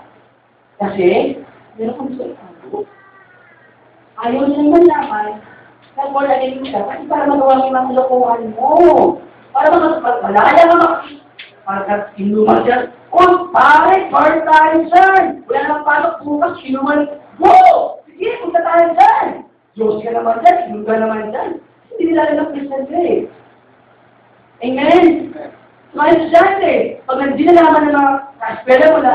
Kasi, 0.80 1.36
meron 1.78 1.96
kong 1.96 2.10
gusto 2.16 2.24
itago. 2.28 2.80
Ayaw 4.22 4.44
nilang 4.48 4.72
malaman, 4.76 5.30
na 5.96 6.04
wala 6.12 6.34
rin 6.40 6.64
ka, 6.68 6.80
kasi 6.88 7.04
para 7.08 7.28
magawa 7.28 7.64
yung 7.64 7.76
mga 7.76 7.96
lokohan 8.00 8.44
mo. 8.56 8.72
Para 9.52 9.68
mga 9.68 9.90
malaya 10.24 10.54
ka 10.56 10.76
mga 10.76 10.90
para 11.62 12.10
inuman 12.18 12.64
siya, 12.66 12.78
oh, 13.14 13.48
pare, 13.54 14.10
part 14.10 14.42
tayo 14.44 14.78
dyan. 14.90 15.46
Wala 15.46 15.60
namang 15.62 15.86
pasok 15.86 16.16
bukas, 16.26 16.58
inuman. 16.66 17.00
Go! 17.38 17.54
Sige, 18.08 18.40
punta 18.42 18.60
tayo 18.66 18.86
dyan. 18.98 19.28
Diyos 19.78 20.04
ka 20.04 20.12
naman 20.12 20.42
dyan, 20.44 20.58
Diyos 20.68 20.84
ka 20.84 20.96
naman 21.00 21.32
dyan. 21.32 21.50
Hindi 21.92 22.04
nila 22.12 22.22
alam 22.28 22.36
ng 22.36 22.50
Christian 22.56 22.84
ka 22.90 23.00
eh. 23.00 23.20
Amen? 24.62 25.06
Mga 25.92 26.10
estudyante, 26.12 26.74
pag 27.08 27.20
hindi 27.24 27.44
nalaman 27.46 27.84
ng 27.88 27.96
mga 27.96 28.14
kaspera 28.40 28.86
mo 28.94 29.00
na, 29.04 29.14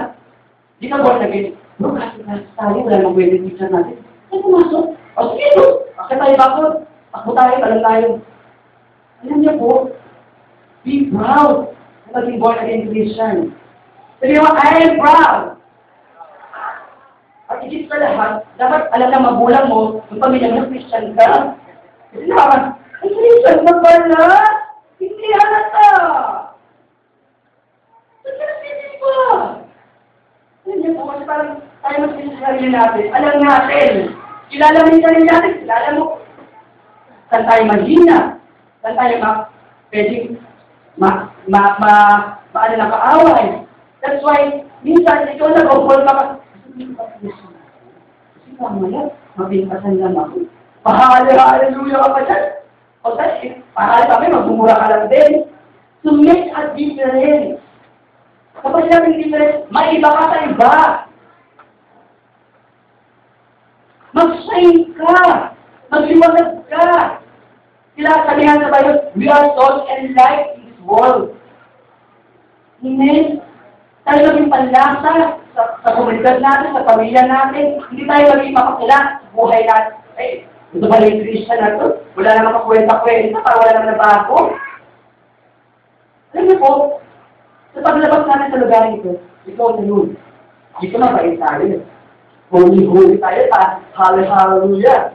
di 0.81 0.87
ka 0.88 0.97
born 1.01 1.25
again. 1.25 1.57
Bro, 1.77 1.93
kasi 1.93 2.25
tayo, 2.57 2.81
wala 2.81 2.97
nang 3.05 3.12
pwede 3.12 3.45
teacher 3.45 3.69
natin. 3.69 4.01
Ay, 4.33 4.41
pumasok. 4.41 4.85
O 4.97 5.21
sige, 5.37 5.47
bro. 5.61 5.67
Kasi 5.93 6.12
tayo 6.17 6.35
bakit? 6.41 6.73
Takbo 7.12 7.31
tayo, 7.37 7.53
alam 7.61 7.81
tayo. 7.85 8.09
Alam 9.21 9.39
niyo 9.41 9.53
po, 9.61 9.71
be 10.85 11.12
proud 11.12 11.73
na 12.09 12.09
maging 12.17 12.41
born 12.41 12.57
again 12.65 12.89
Christian. 12.89 13.37
Sabi 14.21 14.41
mo, 14.41 14.49
I 14.57 14.69
am 14.89 14.97
proud. 14.97 15.43
At 17.47 17.61
isip 17.62 17.93
sa 17.93 18.01
lahat, 18.01 18.33
dapat 18.57 18.89
alam 18.97 19.09
ng 19.12 19.27
magulang 19.29 19.67
mo, 19.69 20.01
yung 20.09 20.21
pamilya 20.21 20.57
mo, 20.57 20.73
Christian 20.73 21.12
ka. 21.12 21.61
Kasi 22.17 22.25
naman, 22.25 22.73
ay, 23.05 23.09
Christian 23.12 23.59
ka 23.69 23.73
pala? 23.85 24.41
Hindi 24.97 25.29
halata. 25.29 25.89
Ba't 28.25 28.33
ka 28.33 28.45
nagsisip 28.49 28.93
pa? 28.97 29.15
Hindi 30.65 30.89
po, 30.97 31.01
kasi 31.05 31.23
parang 31.29 31.65
tayo 31.87 32.03
magsisip 32.03 32.35
sa 32.35 32.51
sarili 32.51 32.68
natin. 32.75 33.05
Alam 33.14 33.37
natin. 33.38 33.90
Kilala 34.51 34.79
mo 34.83 34.88
yung 34.90 35.05
sarili 35.07 35.27
natin. 35.31 35.53
Kilala 35.62 35.88
mo. 35.94 36.05
Saan 37.31 37.46
tayo 37.46 37.62
mahina? 37.70 38.18
Saan 38.83 38.99
tayo 38.99 39.14
ma 39.22 39.31
pwedeng 39.94 40.42
ma, 40.99 41.31
ma, 41.46 41.62
ma, 41.79 41.92
ma, 42.51 42.59
ano 42.59 42.75
na 42.75 42.90
kaaway? 42.90 43.46
That's 44.03 44.18
why, 44.25 44.66
minsan, 44.83 45.31
ikaw 45.31 45.53
nag-offer 45.53 46.03
ka 46.03 46.12
pa. 46.12 46.25
Kasi 46.75 48.51
mamaya, 48.59 49.12
mabingkasan 49.38 50.01
lang 50.01 50.16
ako. 50.16 50.49
Pahali-hallelujah 50.83 52.01
ka 52.01 52.11
pa 52.16 52.20
dyan. 52.25 52.44
O 53.07 53.14
dahil, 53.14 53.53
pahali 53.77 54.05
kami, 54.11 54.27
magbumura 54.33 54.75
ka 54.75 54.87
lang 54.90 55.07
din. 55.12 55.33
To 56.03 56.16
make 56.16 56.51
a 56.51 56.62
difference. 56.75 57.61
Kapag 58.57 58.88
sinabing 58.88 59.20
difference, 59.20 59.68
may 59.68 60.01
iba 60.01 60.09
ka 60.09 60.25
sa 60.33 60.38
iba. 60.49 60.72
Mag-shine 64.16 64.96
ka. 64.96 65.52
Magliwanag 65.92 66.64
ka. 66.72 67.20
Sila 67.96 68.12
sabihan 68.24 68.64
sa 68.64 68.72
Bible, 68.72 69.12
we 69.12 69.29
are 69.29 69.52
salt 69.52 69.85
and 69.92 70.16
light 70.16 70.57
in 70.57 70.72
this 70.72 70.81
world. 70.85 71.37
Amen? 72.81 73.44
Tayo 74.09 74.20
maging 74.33 74.52
panlasa 74.52 75.40
sa, 75.52 75.62
sa 75.85 75.90
komunidad 75.96 76.40
natin, 76.40 76.72
sa 76.72 76.87
pamilya 76.88 77.29
natin. 77.29 77.81
Hindi 77.92 78.05
tayo 78.09 78.24
maging 78.37 78.57
makakila 78.57 78.98
sa 79.20 79.29
buhay 79.37 79.62
natin. 79.68 79.96
Eh, 80.16 80.48
ito 80.72 80.87
ba 80.88 81.05
yung 81.05 81.20
Christian 81.24 81.61
na 81.61 81.76
to? 81.76 81.87
Wala 82.16 82.31
naman 82.37 82.57
kakwenta-kwenta, 82.57 83.44
para 83.44 83.57
wala 83.61 83.72
naman 83.76 83.90
nabago. 83.96 84.38
Alam 86.33 86.44
niyo 86.48 86.57
po, 86.61 86.70
sa 87.76 87.85
paglabas 87.85 88.24
natin 88.24 88.48
sa 88.52 88.61
lugar 88.64 88.83
nito, 88.88 89.12
ikaw 89.44 89.76
na 89.76 89.83
yun. 89.85 90.16
Dito 90.81 90.96
na 91.00 91.16
bait 91.16 91.37
tayo. 91.37 91.85
Huli-huli 92.46 93.18
tayo, 93.18 93.42
ta, 93.50 93.82
hallelujah. 93.98 95.11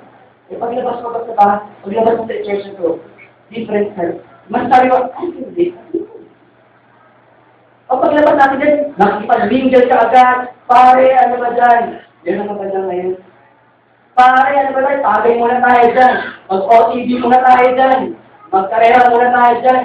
Eh, 0.52 0.60
paglabas 0.60 1.00
ba 1.00 1.24
sa 1.24 1.34
ba, 1.40 1.48
paglabas 1.80 2.20
mo 2.20 2.28
sa 2.28 2.44
church 2.44 2.68
ito, 2.68 3.00
different 3.48 3.96
ka. 3.96 4.20
Mas 4.52 4.68
sabi 4.68 4.92
ko, 4.92 5.08
ay, 5.16 5.28
hindi. 5.32 5.66
O 7.88 8.00
paglabas 8.04 8.36
natin 8.36 8.60
din, 8.60 8.76
nakipag-mingle 9.00 9.88
ka 9.88 9.98
agad, 10.12 10.38
pare, 10.68 11.08
ano 11.16 11.36
ba 11.40 11.50
dyan? 11.56 11.84
Yan 12.28 12.44
ang 12.44 12.52
maganda 12.52 12.80
ngayon. 12.84 13.16
Pare, 14.12 14.52
ano 14.52 14.72
ba 14.76 14.82
dyan? 14.84 15.00
Tagay 15.00 15.34
muna 15.40 15.58
tayo 15.64 15.86
dyan. 15.96 16.16
Mag-OTV 16.52 17.08
muna 17.24 17.40
tayo 17.48 17.68
dyan. 17.72 18.00
Magkarera 18.52 19.08
muna 19.08 19.30
tayo 19.32 19.54
dyan. 19.64 19.84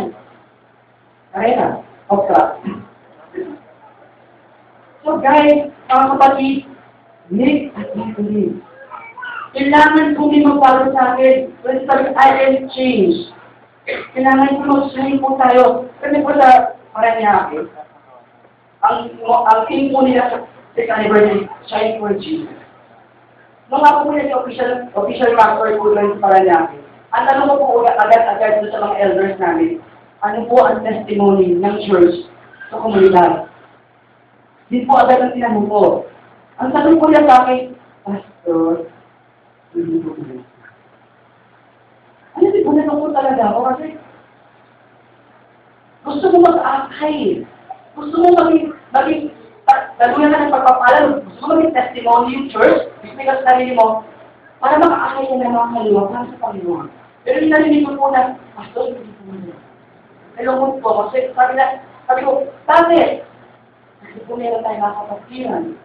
Karera. 1.30 1.68
Okay. 2.06 2.46
So 5.06 5.22
guys, 5.22 5.70
mga 5.87 6.06
kapatid, 6.18 6.66
make 7.31 7.73
a 7.75 7.83
difference. 7.95 8.62
Kailangan 9.57 10.21
may 10.21 10.45
magbago 10.45 10.93
sa 10.93 11.17
akin. 11.17 11.49
When 11.65 11.89
sabi, 11.89 12.12
I 12.12 12.29
am 12.45 12.55
change. 12.77 13.33
Kailangan 14.12 14.61
po 14.61 14.62
mag-shine 14.69 15.17
po 15.17 15.41
tayo. 15.41 15.89
Kasi 16.03 16.21
po 16.21 16.31
sa 16.37 16.77
Paranaque, 16.93 17.65
ang, 18.85 18.99
ang 19.25 19.61
theme 19.71 19.89
po 19.89 20.05
nila 20.05 20.29
sa 20.29 20.37
6th 20.77 20.93
anniversary, 20.93 21.49
Shine 21.73 21.97
for 21.97 22.12
Jesus. 22.21 22.53
Nga 23.73 24.05
po 24.05 24.12
yung 24.12 24.37
official, 24.45 24.71
official 24.93 25.33
pastor 25.35 25.81
po 25.81 25.97
ng 25.97 26.21
Paranaque, 26.21 26.77
ang 27.17 27.25
tanong 27.25 27.49
ko 27.49 27.55
po 27.65 27.89
agad-agad 27.89 28.61
doon 28.61 28.71
sa 28.75 28.83
mga 28.85 28.97
elders 29.01 29.37
namin, 29.41 29.81
ano 30.21 30.39
po 30.53 30.69
ang 30.69 30.85
testimony 30.85 31.57
ng 31.57 31.75
church 31.89 32.29
sa 32.69 32.83
komunidad? 32.83 33.49
Di 34.69 34.85
po 34.85 35.01
agad 35.01 35.23
ang 35.25 35.33
tinanong 35.33 35.71
ko. 35.71 36.05
Ang 36.57 36.73
tanong 36.73 36.97
po 36.97 37.12
niya 37.12 37.29
sa 37.29 37.45
akin, 37.45 37.77
Pastor, 38.01 38.88
hindi 39.77 40.01
po. 40.01 40.16
Ano 42.37 42.47
di 42.49 42.64
po 42.64 42.71
nalungkot 42.73 43.12
talaga 43.12 43.42
ako 43.53 43.61
kasi 43.73 43.87
gusto 46.01 46.25
mo 46.33 46.38
mag-akay. 46.49 47.45
Gusto 47.92 48.14
mo 48.25 48.29
maging, 48.40 48.73
maging, 48.73 49.23
laluyan 50.01 50.33
ka 50.33 50.38
ng 50.49 50.55
pagpapala, 50.57 51.21
gusto 51.29 51.40
mo 51.45 51.49
maging 51.53 51.77
testimony 51.77 52.29
yung 52.33 52.49
church, 52.49 52.88
because 53.05 53.45
sarili 53.45 53.77
mo, 53.77 54.09
para 54.57 54.81
makaakay 54.81 55.29
ka 55.29 55.37
ng 55.37 55.53
mga 55.53 55.73
kaliwa 55.77 56.03
para 56.09 56.25
sa 56.25 56.40
Panginoon. 56.40 56.87
Pero 57.29 57.37
yung 57.45 57.53
narinig 57.53 57.85
ko 57.85 58.01
po 58.01 58.07
na, 58.16 58.40
Pastor, 58.57 58.97
hindi 58.97 59.12
po 59.12 59.23
mo. 59.29 59.53
Nalungkot 60.40 60.73
po 60.81 60.88
kasi 61.05 61.37
sabi 61.37 61.53
na, 61.61 61.85
sabi 62.09 62.21
ko, 62.25 62.49
bakit? 62.64 63.29
Kasi 64.01 64.16
po 64.25 64.40
meron 64.40 64.64
tayong 64.64 64.85
makakapagpiran 64.85 65.77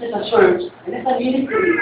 dito 0.00 0.16
sa 0.16 0.24
church, 0.32 0.64
and 0.88 1.04
sa 1.04 1.12
ministry. 1.20 1.76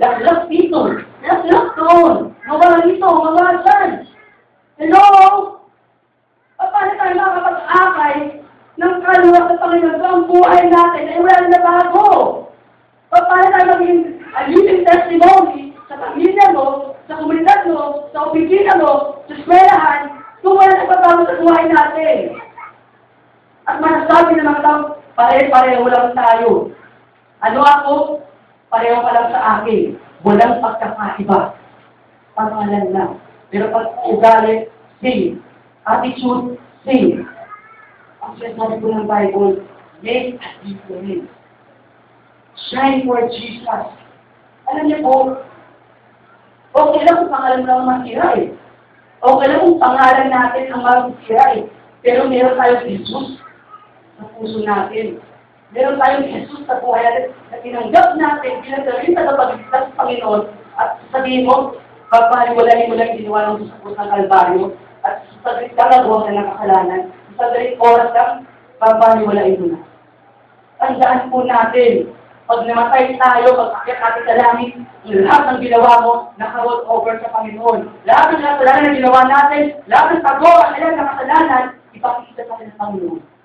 Laklak 0.00 0.48
dito, 0.48 0.80
laklak 1.20 1.66
doon, 1.76 2.32
mga 2.48 2.68
dito, 2.88 3.06
mga 3.12 3.60
dyan. 3.60 3.90
Hello? 4.80 5.04
At 6.56 6.72
paano 6.72 6.92
tayo 6.96 7.12
makakapag-akay 7.12 8.16
ng 8.80 8.94
kaluwa 9.04 9.40
sa 9.44 9.56
Panginoon 9.60 10.00
sa 10.00 10.08
ang 10.16 10.24
buhay 10.28 10.62
natin 10.68 11.12
ay 11.12 11.20
wala 11.20 11.48
na 11.48 11.60
bago? 11.60 12.04
At 13.12 13.24
paano 13.28 13.46
tayo 13.52 13.66
maging 13.76 14.00
a 14.32 14.40
living 14.48 14.82
testimony 14.88 15.76
sa 15.92 16.00
pamilya 16.00 16.56
mo, 16.56 16.96
sa 17.04 17.20
komunidad 17.20 17.68
mo, 17.68 18.08
sa 18.16 18.32
opisina 18.32 18.80
mo, 18.80 19.20
sa 19.28 19.32
eskwelahan, 19.36 20.00
kung 20.40 20.56
wala 20.56 20.72
na 20.72 20.88
bago 20.88 21.20
sa 21.28 21.36
buhay 21.40 21.64
natin? 21.68 22.16
At 23.68 23.76
masasabi 23.80 24.40
ng 24.40 24.48
mga 24.48 24.64
tao, 24.64 24.80
pare-pareho 25.16 25.84
lang 25.84 26.16
tayo. 26.16 26.72
Ano 27.44 27.60
ako? 27.60 27.94
Pareho 28.72 28.98
ka 29.04 29.10
lang 29.12 29.28
sa 29.30 29.40
akin. 29.62 29.96
Walang 30.24 30.58
pagkakaiba. 30.60 31.54
Pangalan 32.36 32.86
lang. 32.92 33.12
Pero 33.48 33.70
pag 33.70 33.94
ugali, 34.04 34.68
same. 35.00 35.40
Attitude, 35.86 36.58
same. 36.82 37.24
Ang 38.26 38.32
sinasabi 38.42 38.82
ko 38.82 38.86
ng 38.90 39.06
Bible, 39.06 39.62
make 40.02 40.34
a 40.36 40.48
difference. 40.66 41.30
Shine 42.68 43.06
for 43.06 43.22
Jesus. 43.30 43.86
Alam 44.66 44.84
niyo 44.90 44.98
po, 45.06 45.14
okay 46.74 47.02
lang 47.06 47.16
kung 47.22 47.32
pangalan 47.32 47.62
lang 47.62 47.78
ang 47.84 47.88
masira 47.88 48.28
eh. 48.34 48.48
Okay 49.22 49.46
lang 49.46 49.62
kung 49.62 49.78
pangalan 49.78 50.28
natin 50.28 50.64
ang 50.74 50.82
masira 50.82 51.46
eh. 51.54 51.64
Pero 52.02 52.26
meron 52.26 52.58
tayo 52.58 52.82
Jesus 52.82 53.38
sa 54.18 54.24
puso 54.34 54.58
natin. 54.66 55.22
Meron 55.76 56.00
tayong 56.00 56.24
Jesus 56.32 56.64
sa 56.64 56.80
buhay 56.80 57.04
na 57.52 57.60
tinanggap 57.60 58.16
natin 58.16 58.64
sarili 58.64 59.12
sa 59.12 59.28
kapagligtas 59.28 59.92
sa 59.92 59.96
Panginoon 60.00 60.48
at 60.80 60.96
sabihin 61.12 61.44
mo, 61.44 61.76
papaliwalain 62.08 62.88
mo 62.88 62.96
lang 62.96 63.12
ginawa 63.12 63.60
ng 63.60 63.68
sa 63.68 63.76
puso 63.84 64.00
ng 64.00 64.08
Kalbaryo 64.08 64.72
at 65.04 65.28
sa 65.44 65.52
saglit 65.52 65.76
lang 65.76 65.92
nagawa 65.92 66.24
ka 66.24 66.30
ng 66.32 66.48
kasalanan. 66.48 67.02
Sa 67.36 67.52
saglit 67.52 67.76
oras 67.76 68.08
lang, 68.16 68.32
papaliwalain 68.80 69.60
mo 69.60 69.66
na. 69.76 69.80
Tandaan 70.80 71.28
po 71.28 71.44
natin, 71.44 72.08
pag 72.48 72.64
namatay 72.64 73.12
tayo, 73.20 73.46
pag 73.60 73.70
akyat 73.84 74.00
natin 74.00 74.22
sa 74.24 74.36
langit, 74.40 74.70
lahat 75.12 75.42
ng 75.44 75.60
ginawa 75.60 75.92
mo, 76.00 76.12
naka-roll 76.40 76.88
over 76.88 77.20
sa 77.20 77.28
Panginoon. 77.36 77.84
Lahat 78.08 78.32
ng 78.32 78.40
kasalanan 78.40 78.80
na 78.80 78.96
ginawa 78.96 79.20
natin, 79.28 79.76
lahat 79.92 80.08
ng 80.08 80.24
pagawa 80.24 80.72
nila 80.72 80.96
ng 80.96 81.10
kasalanan, 81.12 81.64
ipakikita 81.92 82.48
sa 82.48 82.52
atin 82.56 82.68
ng 82.72 82.80
Panginoon. 82.80 83.35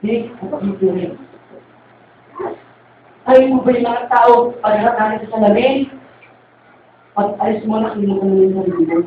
Big 0.00 0.32
difference. 0.80 1.20
Ay 3.28 3.46
mo 3.52 3.60
ba 3.60 3.70
yung 3.70 3.84
mga 3.84 4.08
tao, 4.08 4.56
pagharap 4.64 4.96
sa 4.96 5.28
salamin, 5.28 5.92
pag 7.12 7.36
alis 7.42 7.60
mo, 7.68 7.76
nakalimutan 7.76 8.32
mo 8.32 8.36
yung 8.40 8.56
sarili. 8.56 9.04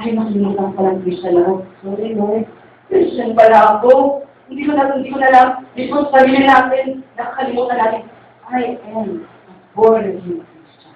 Ay, 0.00 0.16
nakalimutan 0.16 0.72
ko 0.72 0.78
lang 0.80 1.02
Christian 1.04 1.38
ako. 1.38 1.52
Sorry, 1.84 2.16
Lord. 2.16 2.48
Christian 2.88 3.36
pala 3.36 3.78
ako. 3.78 4.24
Hindi 4.48 4.62
ko 4.64 4.72
na, 4.72 4.96
hindi 4.96 5.12
ko 5.12 5.18
na 5.20 5.34
lang, 5.34 5.48
sa 5.76 5.98
sarili 6.08 6.40
natin, 6.46 7.04
nakakalimutan 7.20 7.78
natin, 7.78 8.02
I 8.48 8.80
am 8.96 9.28
born 9.76 10.04
again 10.08 10.40
Christian. 10.40 10.94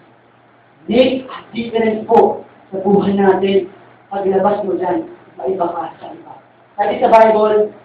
Make 0.89 1.29
a 1.29 1.37
difference 1.53 2.01
po 2.09 2.49
sa 2.73 2.81
buhay 2.81 3.13
natin. 3.13 3.69
Paglabas 4.09 4.65
mo 4.65 4.73
dyan, 4.81 5.05
maiba 5.37 5.69
ka 5.69 5.93
sa 6.01 6.07
iba. 6.17 6.33
Sabi 6.81 6.95
sa 7.03 7.13
Bible, 7.13 7.77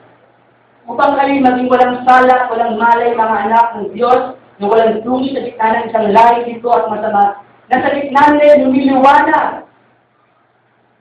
upang 0.87 1.15
kayo 1.15 1.39
maging 1.39 1.71
walang 1.71 2.03
sala, 2.03 2.51
walang 2.51 2.75
malay 2.75 3.15
mga 3.15 3.35
anak 3.47 3.67
ng 3.79 3.87
Diyos, 3.95 4.35
na 4.59 4.65
walang 4.67 4.99
dumi 5.01 5.31
sa 5.31 5.41
gitna 5.41 5.67
ng 5.79 5.85
isang 5.89 6.07
lahi 6.11 6.37
dito 6.45 6.67
at 6.69 6.85
masama, 6.91 7.41
na 7.71 7.75
sa 7.79 7.89
gitna 7.95 8.23
nila 8.35 8.61
lumiliwanag. 8.67 9.49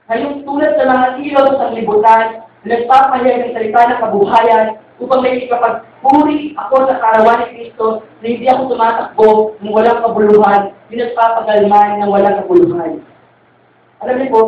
Kayong 0.07 0.45
tulad 0.47 0.73
sa 0.79 0.85
mga 0.87 1.07
ilaw 1.19 1.47
sa 1.59 1.75
libutan, 1.75 2.27
na 2.63 2.67
nagpapahayag 2.79 3.39
ng 3.43 3.55
salita 3.59 3.81
ng 3.91 4.03
kabuhayan, 4.07 4.67
upang 5.03 5.23
may 5.27 5.43
ikapagpuri 5.43 6.55
ako 6.55 6.75
sa 6.87 7.03
karawan 7.03 7.43
ni 7.43 7.47
Kristo, 7.59 8.07
na 8.23 8.27
hindi 8.27 8.47
ako 8.47 8.61
tumatakbo 8.71 9.29
ng 9.59 9.73
walang 9.75 9.99
kabuluhan, 9.99 10.63
hindi 10.87 11.03
nagpapagalman 11.03 11.91
ng 11.99 12.11
walang 12.11 12.39
kabuluhan. 12.45 12.93
Alam 14.03 14.15
niyo 14.19 14.29
po, 14.31 14.41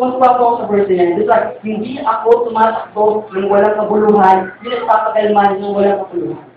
kung 0.00 0.16
ako 0.16 0.64
sa 0.64 0.64
verse 0.72 0.88
na 0.88 1.12
yan, 1.12 1.28
ba, 1.28 1.60
hindi 1.60 2.00
ako 2.00 2.48
tumatakbo 2.48 3.28
ng 3.36 3.52
walang 3.52 3.76
kabuluhan, 3.76 4.38
hindi 4.56 4.68
nagpapagalman 4.72 5.60
ng 5.60 5.76
walang 5.76 6.00
kabuluhan. 6.08 6.48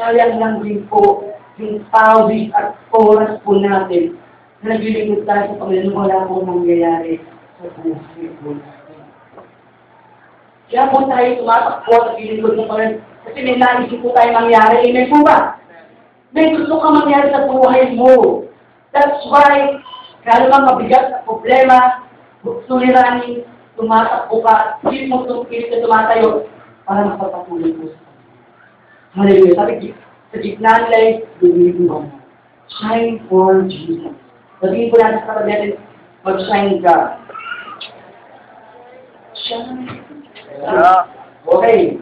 Sayang 0.00 0.40
lang 0.40 0.64
din 0.64 0.88
po 0.88 1.28
yung 1.60 1.84
pawis 1.92 2.48
at 2.56 2.72
oras 2.96 3.36
po 3.44 3.60
natin 3.60 4.16
na 4.64 4.80
naglilingkod 4.80 5.28
tayo 5.28 5.52
sa 5.52 5.60
Panginoon 5.60 5.92
wala 5.92 6.24
po 6.24 6.40
nangyayari 6.40 7.20
sa 7.60 7.68
buhay 7.84 8.24
po 8.40 8.48
natin. 8.56 8.98
Kaya 10.72 10.88
po 10.88 10.96
tayo 11.04 11.28
tumatakbo 11.36 11.92
at 12.00 12.06
naglilingkod 12.16 12.54
ng 12.56 12.64
Panginoon 12.64 12.96
kasi 13.28 13.38
may 13.44 13.56
naisip 13.60 14.00
po 14.00 14.16
tayo 14.16 14.30
mangyari. 14.32 14.88
Amen 14.88 15.12
po 15.12 15.20
ba? 15.20 15.60
May 16.32 16.48
gusto 16.56 16.80
ka 16.80 16.88
mangyari 16.96 17.28
sa 17.28 17.44
buhay 17.44 17.92
mo. 17.92 18.48
That's 18.96 19.20
why 19.28 19.84
Kaya 20.20 20.46
naman 20.46 20.68
mabigat 20.68 21.04
na 21.08 21.18
problema, 21.24 22.04
suliranin, 22.68 23.44
tumatakbo 23.76 24.44
ka, 24.44 24.80
pilit 24.84 25.08
mo 25.08 25.24
pilit 25.48 25.72
na 25.72 25.80
tumatayo 25.80 26.44
para 26.84 27.08
magpapatuloy 27.08 27.72
po 27.76 27.88
sa 27.88 28.10
Hallelujah. 29.10 29.58
Sabi, 29.58 29.90
sa 30.30 30.36
gitna 30.38 30.72
nila 30.86 30.98
ay 31.42 31.72
mo. 31.82 32.06
Shine 32.78 33.18
for 33.26 33.66
Jesus. 33.66 34.14
Sabihin 34.62 34.94
ko 34.94 35.02
natin 35.02 35.18
sa 35.18 35.28
kapag 35.34 35.46
natin, 35.50 35.70
mag-shine 36.22 36.78
ka. 36.78 36.96
Shine. 39.34 39.82
Okay. 41.50 41.98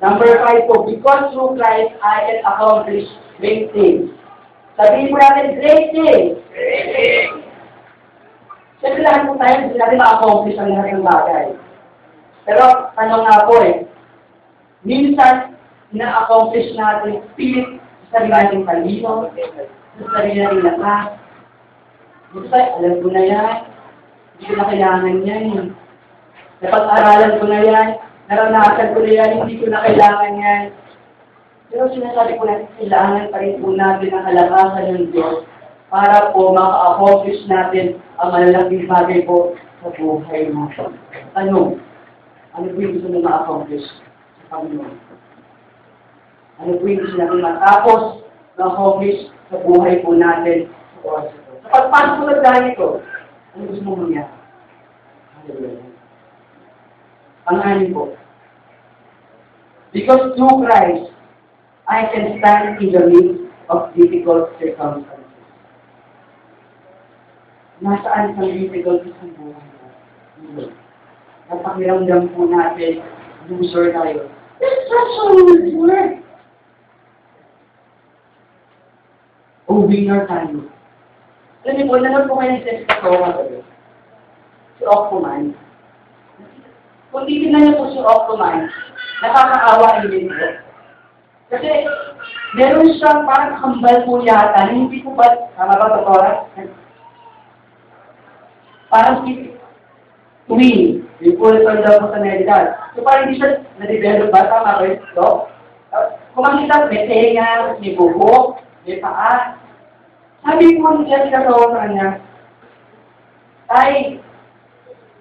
Number 0.00 0.30
five 0.40 0.64
po, 0.64 0.88
because 0.88 1.36
through 1.36 1.60
Christ 1.60 1.92
I 2.00 2.16
can 2.24 2.40
accomplish 2.48 3.04
great 3.36 3.68
things. 3.76 4.08
Sabihin 4.80 5.12
mo 5.12 5.20
natin, 5.20 5.60
great 5.60 5.92
things. 5.92 6.40
Siyempre 8.84 9.00
lahat 9.00 9.24
po 9.24 9.40
tayo, 9.40 9.54
hindi 9.64 9.80
natin 9.80 9.96
ma-accomplish 9.96 10.60
ang 10.60 10.68
lahat 10.76 10.92
ng 10.92 11.08
bagay. 11.08 11.46
Pero, 12.44 12.64
tanong 12.92 13.24
nga 13.24 13.48
po 13.48 13.56
eh, 13.64 13.88
minsan, 14.84 15.56
na-accomplish 15.88 16.76
natin 16.76 17.24
pilit 17.32 17.80
sa 18.12 18.20
sarili 18.20 18.36
nating 18.36 18.68
talino, 18.68 19.32
sa 19.96 20.04
sarili 20.12 20.36
nating 20.36 20.68
lakas. 20.68 21.16
Minsan, 22.36 22.64
alam 22.76 22.94
ko 23.00 23.08
na 23.08 23.22
yan, 23.24 23.54
hindi 24.36 24.44
ko 24.44 24.52
na 24.52 24.68
kailangan 24.68 25.16
yan. 25.24 25.44
eh. 25.48 25.66
Napag-aralan 26.60 27.40
ko 27.40 27.44
na 27.48 27.60
yan, 27.64 27.88
naranasan 28.28 28.92
ko 28.92 28.98
na 29.00 29.10
yan, 29.16 29.30
hindi 29.40 29.54
ko 29.64 29.66
na 29.72 29.80
kailangan 29.80 30.32
yan. 30.44 30.62
Pero 31.72 31.88
sinasabi 31.88 32.36
ko 32.36 32.44
natin, 32.44 32.68
kailangan 32.76 33.32
pa 33.32 33.40
rin 33.40 33.64
po 33.64 33.72
natin 33.72 34.12
ang 34.12 34.28
halakasan 34.28 34.84
ng 34.92 35.08
Diyos 35.08 35.53
para 35.94 36.34
po 36.34 36.50
maka-accomplish 36.50 37.46
natin 37.46 38.02
ang 38.18 38.34
malalaking 38.34 38.90
bagay 38.90 39.22
po 39.22 39.54
sa 39.78 39.94
buhay 39.94 40.50
natin. 40.50 40.90
Ano? 41.38 41.78
Ano 42.58 42.66
po 42.74 42.78
yung 42.82 42.98
gusto 42.98 43.14
mo 43.14 43.22
ma-accomplish 43.22 43.86
sa 44.42 44.58
Panginoon? 44.58 44.90
Ano 46.58 46.70
po 46.82 46.84
yung 46.90 46.98
gusto 46.98 47.14
natin 47.14 47.46
matapos 47.46 48.26
ma-accomplish 48.58 49.30
sa 49.54 49.62
buhay 49.62 50.02
po 50.02 50.18
natin 50.18 50.66
sa 50.66 50.98
oras 51.06 51.30
ito? 51.30 51.50
Sa 51.62 51.68
pagpasok 51.70 52.26
sa 52.26 52.42
dahil 52.42 52.64
ito, 52.74 52.88
ano 53.54 53.62
gusto 53.70 53.82
mo 53.86 53.92
mangyari? 54.02 54.34
Hallelujah. 55.38 55.94
Ang 57.46 57.58
po. 57.94 58.18
Because 59.94 60.34
through 60.34 60.66
Christ, 60.66 61.06
I 61.86 62.10
can 62.10 62.42
stand 62.42 62.82
in 62.82 62.90
the 62.90 63.02
midst 63.06 63.46
of 63.70 63.94
difficult 63.94 64.50
circumstances. 64.58 65.23
Nasaan 67.82 68.38
sa 68.38 68.42
difficult 68.46 69.02
sa 69.02 69.26
buhay 69.34 69.66
mo? 70.54 70.70
Napakiramdam 71.50 72.30
po 72.30 72.46
natin, 72.46 73.02
loser 73.50 73.90
tayo. 73.90 74.30
That's 74.62 74.86
such 74.86 75.14
a 75.18 75.24
word. 75.74 76.22
O 79.66 79.82
winner 79.90 80.22
tayo. 80.30 80.70
Alam 81.64 81.74
niyo 81.80 81.84
po, 81.88 81.94
nanood 81.96 82.28
po 82.28 82.36
kayo 82.38 82.50
ng 82.54 82.62
Jessica 82.62 82.94
Sowa 83.00 83.40
Si 84.76 84.84
Octoman. 84.84 85.56
Kung 87.08 87.24
titignan 87.24 87.72
niyo 87.72 87.80
po 87.80 87.84
si 87.88 87.98
Octoman, 87.98 88.68
nakakaawa 89.24 90.04
din 90.06 90.28
po. 90.28 90.46
Kasi, 91.48 91.88
meron 92.54 92.92
siyang 93.00 93.24
parang 93.24 93.56
kambal 93.58 93.96
po 94.04 94.20
yata, 94.20 94.68
na 94.68 94.76
hindi 94.76 95.00
ko 95.00 95.16
ba, 95.16 95.24
tama 95.56 95.74
ba 95.80 96.04
oras? 96.04 96.52
Parang 98.94 99.26
si 99.26 99.50
Twin, 100.46 101.02
yung 101.18 101.34
time 101.66 101.82
daw 101.82 102.14
sa 102.14 102.22
medical. 102.22 102.64
So 102.94 103.02
parang 103.02 103.26
hindi 103.26 103.42
siya 103.42 103.66
na-develop 103.82 104.30
ba? 104.30 104.46
Tama 104.46 104.78
ba 104.78 104.86
yun? 104.86 105.02
So, 105.18 105.50
kung 106.30 106.46
makita, 106.46 106.86
may 106.86 107.10
tenga, 107.10 107.74
may 107.82 107.98
buhok, 107.98 108.62
may 108.86 109.02
paa. 109.02 109.58
Sabi 110.46 110.78
ko 110.78 110.94
ni 110.94 111.10
Jessica 111.10 111.42
sa 111.42 111.58
sa 111.58 111.82
kanya, 111.82 112.08
ay, 113.74 114.22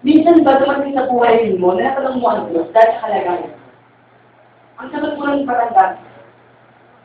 minsan 0.05 0.45
ba 0.45 0.61
dumating 0.61 0.93
sa 0.93 1.09
buhay 1.09 1.57
mo, 1.57 1.73
na 1.73 1.97
natanong 1.97 2.21
mo 2.21 2.27
ang 2.29 2.53
Diyos 2.53 2.69
dahil 2.77 2.91
sa 2.93 3.01
kalagayan? 3.09 3.57
Ang 4.77 4.87
sagot 4.93 5.17
ko 5.17 5.23
ng 5.25 5.49
parang 5.49 5.97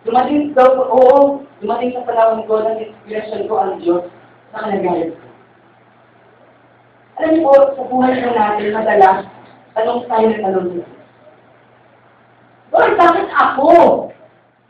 Dumating 0.04 0.52
daw 0.52 0.68
oo, 0.84 1.40
dumating 1.64 1.96
sa 1.96 2.04
panahon 2.04 2.44
ko 2.44 2.60
ng 2.60 2.76
inspiration 2.76 3.48
ko 3.48 3.54
ang 3.56 3.80
Diyos 3.80 4.04
sa 4.52 4.68
kalagayan 4.68 5.16
ko. 5.16 5.27
Alam 7.18 7.42
po, 7.42 7.50
sa 7.74 7.82
buhay 7.90 8.14
ko 8.22 8.30
natin, 8.30 8.70
madalas, 8.70 9.26
tanong 9.74 10.06
tayo 10.06 10.24
ng 10.30 10.38
tanong 10.38 10.66
niyo. 10.70 10.86
Lord, 12.70 12.94
bakit 12.94 13.26
ako? 13.34 13.70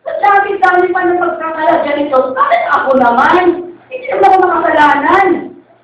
Sa 0.08 0.12
dami-dami 0.16 0.88
pa 0.88 1.00
ng 1.04 1.20
pagkakalagyan 1.20 1.96
nito, 2.08 2.32
bakit 2.32 2.62
ako 2.72 2.90
naman? 2.96 3.68
Hindi 3.92 4.06
naman 4.08 4.32
ako 4.32 4.36
makasalanan. 4.48 5.26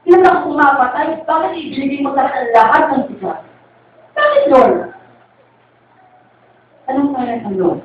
Hindi 0.00 0.08
naman 0.08 0.28
ako 0.32 0.40
pumapatay. 0.56 1.06
Bakit 1.28 1.52
ibigay 1.52 2.00
mo 2.00 2.16
sa 2.16 2.32
lahat 2.32 2.82
ng 2.88 3.04
bigat? 3.12 3.40
Bakit, 4.16 4.42
Lord? 4.48 4.76
Anong 6.88 7.12
kaya 7.12 7.44
ng 7.44 7.56
Lord? 7.60 7.80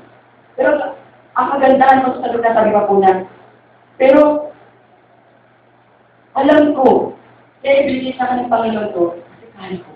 Pero, 0.56 0.72
ang 1.36 1.48
kagandahan 1.52 2.04
mo 2.08 2.15
sa 2.15 2.32
na 2.32 2.56
sabi 2.56 2.72
po 2.72 2.94
niya, 2.96 3.13
pero, 4.00 4.24
alam 6.39 6.72
ko, 6.80 7.18
kaya 7.60 7.84
ibigay 7.84 8.15
sa 8.15 8.24
akin 8.30 8.48
ng 8.48 8.52
Panginoon 8.52 8.89
to, 8.95 9.06
kasi 9.19 9.45
kaya 9.52 9.78
ko. 9.84 9.91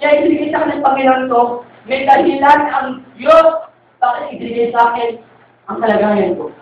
Kaya 0.00 0.12
ibigay 0.24 0.48
sa 0.48 0.58
akin 0.64 0.70
ng 0.80 0.84
Panginoon 0.84 1.24
to, 1.28 1.42
may 1.88 2.04
dahilan 2.08 2.60
ang 2.72 2.88
Diyos 3.16 3.68
bakit 4.00 4.24
ibigay 4.36 4.72
sa 4.72 4.92
akin 4.92 5.20
ang 5.68 5.78
kalagayan 5.84 6.38
ko. 6.40 6.54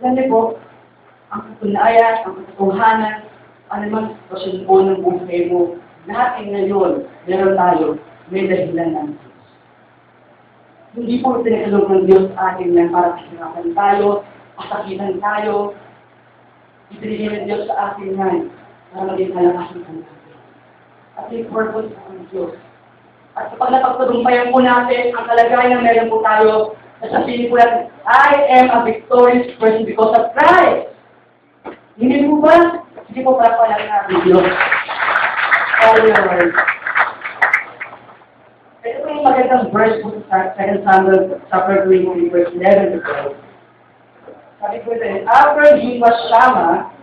Alam 0.00 0.12
niyo 0.16 0.24
po, 0.32 0.40
ang 1.32 1.42
katunayan, 1.52 2.24
ang 2.24 2.34
katotohanan, 2.40 3.16
man 3.68 4.16
sitwasyon 4.24 4.56
po 4.68 4.74
ng 4.80 5.00
buhay 5.00 5.48
mo, 5.48 5.76
ay 6.08 6.44
ngayon, 6.48 7.06
meron 7.28 7.54
tayo, 7.56 7.86
may 8.32 8.48
dahilan 8.48 8.90
ng 8.96 9.08
Diyos. 9.16 9.40
Hindi 10.92 11.14
po 11.24 11.40
tinakalog 11.40 11.88
ng 11.88 12.04
Diyos 12.04 12.26
atin 12.36 12.76
yan 12.76 12.92
para 12.92 13.16
kasinakan 13.16 13.68
tayo, 13.72 14.06
pasakitan 14.60 15.16
tayo, 15.24 15.72
ng 17.00 17.46
Diyos 17.48 17.64
sa 17.70 17.94
atin 17.94 18.18
yan 18.18 18.36
para 18.92 19.08
maging 19.08 19.32
kalakasan 19.32 19.80
ka 19.80 19.92
natin. 19.96 20.36
At 21.16 21.24
may 21.32 21.44
purpose 21.48 21.88
ng 21.88 22.24
Diyos. 22.28 22.52
At 23.32 23.48
kapag 23.56 23.72
napagtagumpayan 23.72 24.52
po 24.52 24.60
natin 24.60 25.16
ang 25.16 25.24
kalagayan 25.24 25.80
na 25.80 25.84
meron 25.84 26.12
po 26.12 26.20
tayo, 26.20 26.76
nasasabihin 27.00 27.48
po 27.48 27.56
natin, 27.56 27.88
I 28.04 28.32
am 28.60 28.66
a 28.68 28.78
victorious 28.84 29.48
person 29.56 29.88
because 29.88 30.12
of 30.12 30.36
Christ. 30.36 30.92
Hindi 31.96 32.28
po 32.28 32.44
ba? 32.44 32.84
Hindi 33.08 33.20
po 33.24 33.40
para 33.40 33.56
pala 33.56 33.76
natin 33.80 34.16
Diyos. 34.28 34.48
Oh, 35.82 35.96
Lord. 35.98 36.52
Ito 38.82 38.98
po 39.02 39.06
yung 39.14 39.24
magandang 39.24 39.70
verse 39.70 39.98
po 40.02 40.12
sa 40.26 40.52
2 40.58 40.82
Samuel 40.84 41.38
chapter 41.48 41.86
20, 41.86 42.34
verse 42.34 42.52
11 42.54 42.96
to 42.96 43.00
12. 43.00 43.41
Sabi 44.62 44.78
ko 44.86 44.94
rin, 44.94 45.26
after 45.26 45.74
he 45.74 45.98
was 45.98 46.14
Shama, 46.30 46.94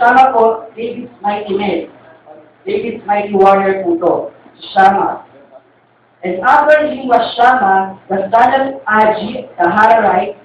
Shama 0.00 0.32
po, 0.32 0.72
David's 0.72 1.12
mighty 1.20 1.52
man. 1.52 1.92
David's 2.64 3.04
mighty 3.04 3.36
warrior 3.36 3.84
po 3.84 4.00
to. 4.00 4.12
Shama. 4.72 5.28
And 6.24 6.40
after 6.40 6.88
he 6.88 7.04
was 7.04 7.20
Shama, 7.36 8.00
the 8.08 8.24
son 8.32 8.48
of 8.56 8.80
Aji, 8.88 9.52
the 9.52 9.68
Hararite, 9.68 10.40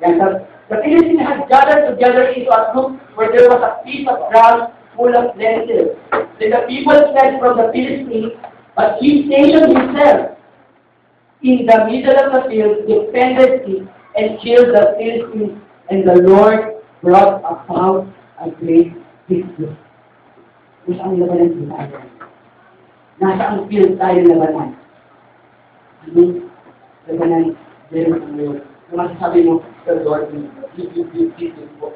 and 0.00 0.16
the, 0.16 0.48
the 0.72 0.80
had 1.20 1.44
gathered 1.52 1.92
together 1.92 2.24
into 2.32 2.48
a 2.48 2.72
group 2.72 2.96
where 3.12 3.28
there 3.36 3.44
was 3.52 3.60
a 3.60 3.84
piece 3.84 4.08
of 4.08 4.32
ground 4.32 4.72
full 4.96 5.12
of 5.12 5.36
lentils. 5.36 5.92
Then 6.40 6.56
the 6.56 6.64
people 6.72 6.96
fled 7.12 7.36
from 7.36 7.60
the 7.60 7.68
Philistines, 7.76 8.32
but 8.74 8.96
he 8.96 9.28
stationed 9.28 9.76
himself 9.76 10.40
in 11.44 11.68
the 11.68 11.84
middle 11.84 12.16
of 12.16 12.32
the 12.32 12.48
field, 12.48 12.88
defended 12.88 13.68
it, 13.68 13.84
and 14.16 14.40
killed 14.40 14.72
the 14.72 14.96
Philistines 14.96 15.60
and 15.90 16.06
the 16.06 16.16
Lord 16.22 16.82
brought 17.02 17.38
about 17.46 18.06
a 18.42 18.50
great 18.58 18.92
victory. 19.30 19.70
Kung 20.86 20.96
saan 20.98 21.18
labanan 21.18 21.50
po 21.54 21.62
tayo? 21.70 21.98
Nasa 23.18 23.44
ang 23.50 23.66
field 23.70 23.98
tayo 23.98 24.18
labanan. 24.26 24.70
Anong 26.06 26.46
labanan? 27.10 27.44
Meron 27.90 28.22
ang 28.22 28.34
Lord. 28.38 28.60
Kung 28.86 28.98
masasabi 29.02 29.38
mo, 29.46 29.62
the 29.86 30.02
Lord 30.06 30.30
will 30.30 30.46
give 30.74 30.90
you 30.94 31.06
victory 31.10 31.66
po. 31.78 31.94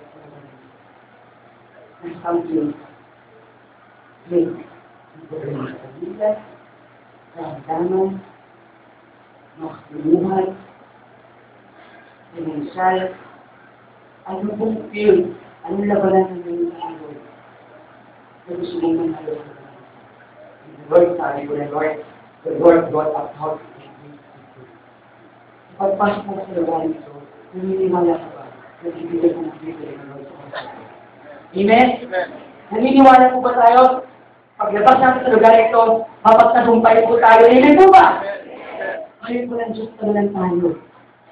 Nasa 2.02 2.26
ang 2.30 2.42
field. 2.46 2.74
Faith. 4.30 4.54
Pagkakalimutan, 5.30 6.36
karamdaman, 7.34 8.08
makatuluhan, 9.58 10.46
financial, 12.34 12.98
ano 14.30 14.54
pong 14.54 14.78
field, 14.94 15.34
anong 15.66 15.90
labanan 15.90 16.30
ng 16.30 16.42
iyong 16.46 16.70
Lord? 16.78 17.18
Na 18.46 18.52
gusto 18.54 18.76
mong 18.78 18.96
manalo 19.02 19.32
sa 19.42 19.58
The 20.70 20.82
Lord, 20.86 21.08
sabi 21.18 21.40
ko 21.50 21.52
na 21.58 21.66
Lord, 21.74 21.94
the 22.46 22.52
Lord 22.62 22.80
brought 22.94 23.12
up 23.18 23.34
how 23.34 23.58
to 23.58 23.64
take 23.74 23.94
me. 24.06 24.14
Pagpasok 25.74 26.22
mo 26.30 26.42
sa 26.46 26.52
labanan 26.54 26.94
ito, 26.94 27.14
naniniwala 27.58 28.14
ka 28.14 28.28
ba 28.38 28.44
na 28.86 28.88
bibigay 28.94 29.30
ko 29.34 29.40
ng 29.42 29.54
bibigay 29.58 29.98
ng 29.98 30.06
Lord 30.14 30.26
sa 30.30 30.34
kanila? 30.38 30.82
Amen? 31.50 31.88
Naniniwala 32.70 33.34
po 33.34 33.38
ba 33.42 33.52
tayo? 33.58 33.82
Paglabas 34.60 34.96
natin 35.02 35.22
sa 35.26 35.34
lugar 35.34 35.54
ito, 35.58 35.82
mapagtagumpay 36.22 37.02
po 37.10 37.18
tayo. 37.18 37.42
Amen 37.50 37.74
po 37.74 37.86
ba? 37.90 38.06
Ayaw 39.26 39.42
po 39.50 39.54
ng 39.58 39.72
Diyos 39.74 39.90
tawalan 39.98 40.30
tayo. 40.30 40.68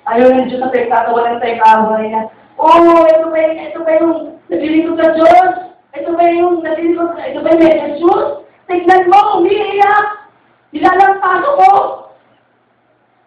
Ayaw 0.08 0.28
ng 0.34 0.46
Diyos 0.50 0.60
na 0.64 0.72
pinagtatawalan 0.74 1.38
tayo 1.38 1.54
kaaway 1.62 2.04
na, 2.10 2.20
Oh, 2.58 3.06
ito 3.06 3.26
ba, 3.30 3.38
ito 3.38 3.80
ba 3.86 3.92
yung 4.02 4.34
naglilingkod 4.50 4.98
sa 4.98 5.14
Diyos? 5.14 5.50
Ito 5.94 6.10
ba 6.10 6.24
yung 6.26 6.58
naglilingkod, 6.66 7.14
ito 7.14 7.38
ba 7.38 7.54
yung 7.54 7.62
may 7.62 7.78
Jesus? 7.94 8.42
Tignan 8.66 9.06
mo, 9.06 9.38
umiiyak! 9.38 10.26
Nilalampaso 10.74 11.48
ko! 11.54 11.70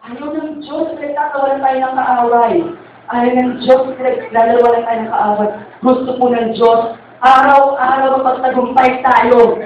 Ayaw 0.04 0.28
ng 0.36 0.60
Diyos 0.60 0.84
na 0.84 0.98
pinagtatawalan 1.00 1.64
tayo 1.64 1.78
ng 1.80 1.96
kaaway. 1.96 2.54
Ayaw 3.08 3.32
ng 3.32 3.52
Diyos 3.64 3.80
na 3.88 3.92
pinagtatawalan 3.96 4.84
tayo 4.84 5.00
ng 5.00 5.12
kaaway. 5.16 5.48
Gusto 5.80 6.10
po 6.20 6.24
ng 6.28 6.48
Diyos, 6.52 6.80
araw-araw 7.24 8.12
magtagumpay 8.20 9.00
tayo. 9.00 9.56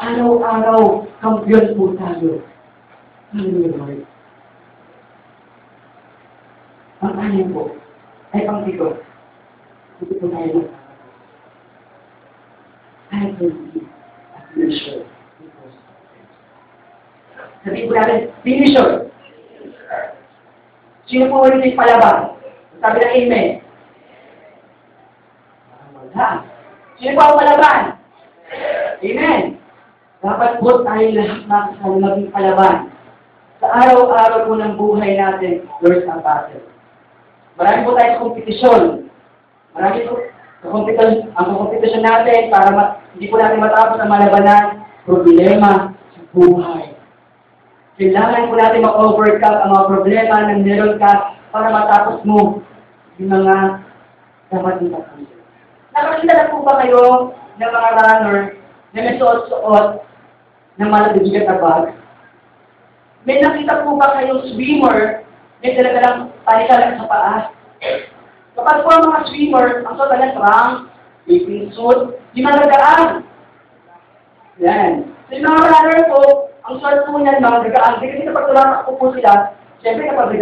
Araw-araw, 0.00 1.04
kampiyon 1.20 1.76
po 1.76 1.92
tayo. 2.00 2.40
Hallelujah. 3.36 4.08
Ang 7.02 7.14
anin 7.18 7.50
po, 7.52 7.81
ay 8.32 8.48
pang 8.48 8.64
dito. 8.64 8.96
Dito 10.00 10.14
po 10.16 10.26
tayo 10.32 10.48
na. 10.56 10.64
I 13.12 13.28
will 13.36 13.52
be 13.68 13.84
a 14.32 14.40
finisher. 14.56 15.04
Sabi 17.60 17.84
po 17.84 17.92
natin, 17.92 18.32
finisher. 18.40 19.12
Sino 21.04 21.28
po 21.28 21.44
ulit 21.44 21.60
yung 21.60 21.76
palabang? 21.76 22.40
Sabi 22.80 22.96
na 22.98 23.08
amen. 23.12 23.48
Wala. 25.92 26.28
Sino 26.96 27.12
ba 27.12 27.22
ang 27.28 27.38
palaban? 27.38 27.82
Amen. 29.02 29.42
Dapat 30.22 30.62
po 30.62 30.86
tayo 30.86 31.04
lahat 31.12 31.40
makasal 31.50 31.92
maging 32.00 32.30
palaban. 32.32 32.76
Sa 33.60 33.66
araw-araw 33.70 34.48
po 34.48 34.54
ng 34.56 34.74
buhay 34.78 35.18
natin, 35.20 35.66
there's 35.84 36.06
a 36.08 36.16
battle. 36.24 36.64
Marami 37.60 37.78
po 37.84 37.90
tayo 37.96 38.10
sa 38.12 38.22
kompetisyon. 38.24 38.82
Marami 39.76 39.98
po 40.08 40.12
kompetisyon, 40.62 41.34
ang 41.36 41.58
kompetisyon 41.58 42.02
natin 42.06 42.48
para 42.48 42.68
ma, 42.70 42.84
hindi 43.12 43.26
po 43.28 43.36
natin 43.36 43.60
matapos 43.60 43.98
ang 43.98 44.12
malabanan, 44.12 44.86
problema 45.04 45.92
sa 46.14 46.20
buhay. 46.32 46.94
Kailangan 47.98 48.48
po 48.48 48.54
natin 48.56 48.86
ma-overcome 48.86 49.58
ang 49.58 49.70
mga 49.74 49.88
problema 49.90 50.34
na 50.48 50.54
meron 50.62 50.94
ka 50.96 51.12
para 51.52 51.68
matapos 51.68 52.24
mo 52.24 52.64
yung 53.20 53.30
mga 53.30 53.84
dapat 54.48 54.74
nila 54.80 55.04
Nakakita 55.92 56.32
na 56.32 56.48
po 56.48 56.64
ba 56.64 56.80
kayo 56.80 57.36
ng 57.60 57.70
mga 57.72 57.90
runner 58.00 58.38
na 58.96 59.00
may 59.04 59.16
suot-suot 59.20 60.00
ng 60.80 60.88
malabigat 60.88 61.44
na 61.44 61.60
bag? 61.60 61.84
May 63.28 63.44
nakita 63.44 63.84
po 63.84 64.00
ba 64.00 64.16
kayong 64.16 64.48
swimmer 64.48 65.22
may 65.62 65.76
daladalang 66.42 66.68
panikalan 66.68 66.98
sa 66.98 67.06
paa? 67.06 67.34
Kapag 68.52 68.78
po 68.84 68.88
ang 68.92 69.06
mga 69.08 69.20
swimmer, 69.30 69.66
ang 69.86 69.94
suot 69.96 70.12
ng 70.12 70.34
trunk, 70.36 70.72
bathing 71.24 71.66
suit, 71.72 72.00
di 72.36 72.40
magagaan. 72.44 73.24
Yan. 74.60 75.08
So 75.26 75.30
yung 75.38 75.48
mga 75.48 75.70
runner 75.72 76.00
po, 76.12 76.20
ang 76.68 76.74
suot 76.78 77.08
po 77.08 77.16
niyan, 77.16 77.40
mga 77.40 77.64
gagaan. 77.70 77.98
Kasi 78.02 78.26
kapag 78.28 78.46
tumatakbo 78.50 78.90
po 79.00 79.06
sila, 79.16 79.56
siyempre 79.80 80.10
kapag 80.10 80.36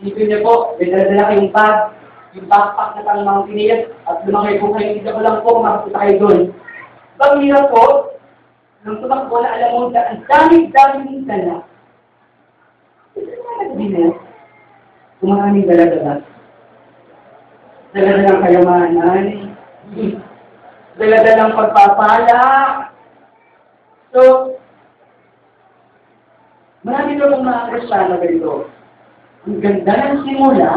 Isipin 0.00 0.32
niyo 0.32 0.40
po, 0.40 0.80
may 0.80 0.88
dala-dala 0.88 1.28
kayong 1.28 1.52
bag, 1.52 1.76
yung 2.32 2.48
backpack 2.48 3.04
na 3.04 3.20
pang 3.20 3.44
piniyat, 3.44 3.92
at 4.08 4.24
lumaki 4.24 4.56
po 4.56 4.72
kayo, 4.72 4.96
hindi 4.96 5.04
ko 5.04 5.20
lang 5.20 5.44
po, 5.44 5.60
makakita 5.60 6.00
kayo 6.00 6.14
doon. 6.16 6.40
Pag 7.20 7.36
hirap 7.44 7.68
po, 7.68 8.16
nung 8.80 8.96
tumakbo 9.04 9.44
na 9.44 9.60
alam 9.60 9.70
mo, 9.76 9.80
ang 9.92 10.24
dami-dami 10.24 11.20
dala. 11.28 11.68
Ito 13.12 13.28
na 13.28 13.52
nagbinet. 13.60 14.29
Kung 15.20 15.36
maraming 15.36 15.68
dala-dala. 15.68 16.24
Dala-dalang 17.92 18.40
kayamanan. 18.40 19.24
Dala-dalang 20.96 21.52
pagpapala. 21.52 22.42
So, 24.16 24.20
marami 26.80 27.20
doon 27.20 27.44
mga 27.44 27.68
kristyano 27.68 28.16
ganito. 28.16 28.52
Ang 29.44 29.60
ganda 29.60 29.92
ng 29.92 30.20
simula, 30.24 30.72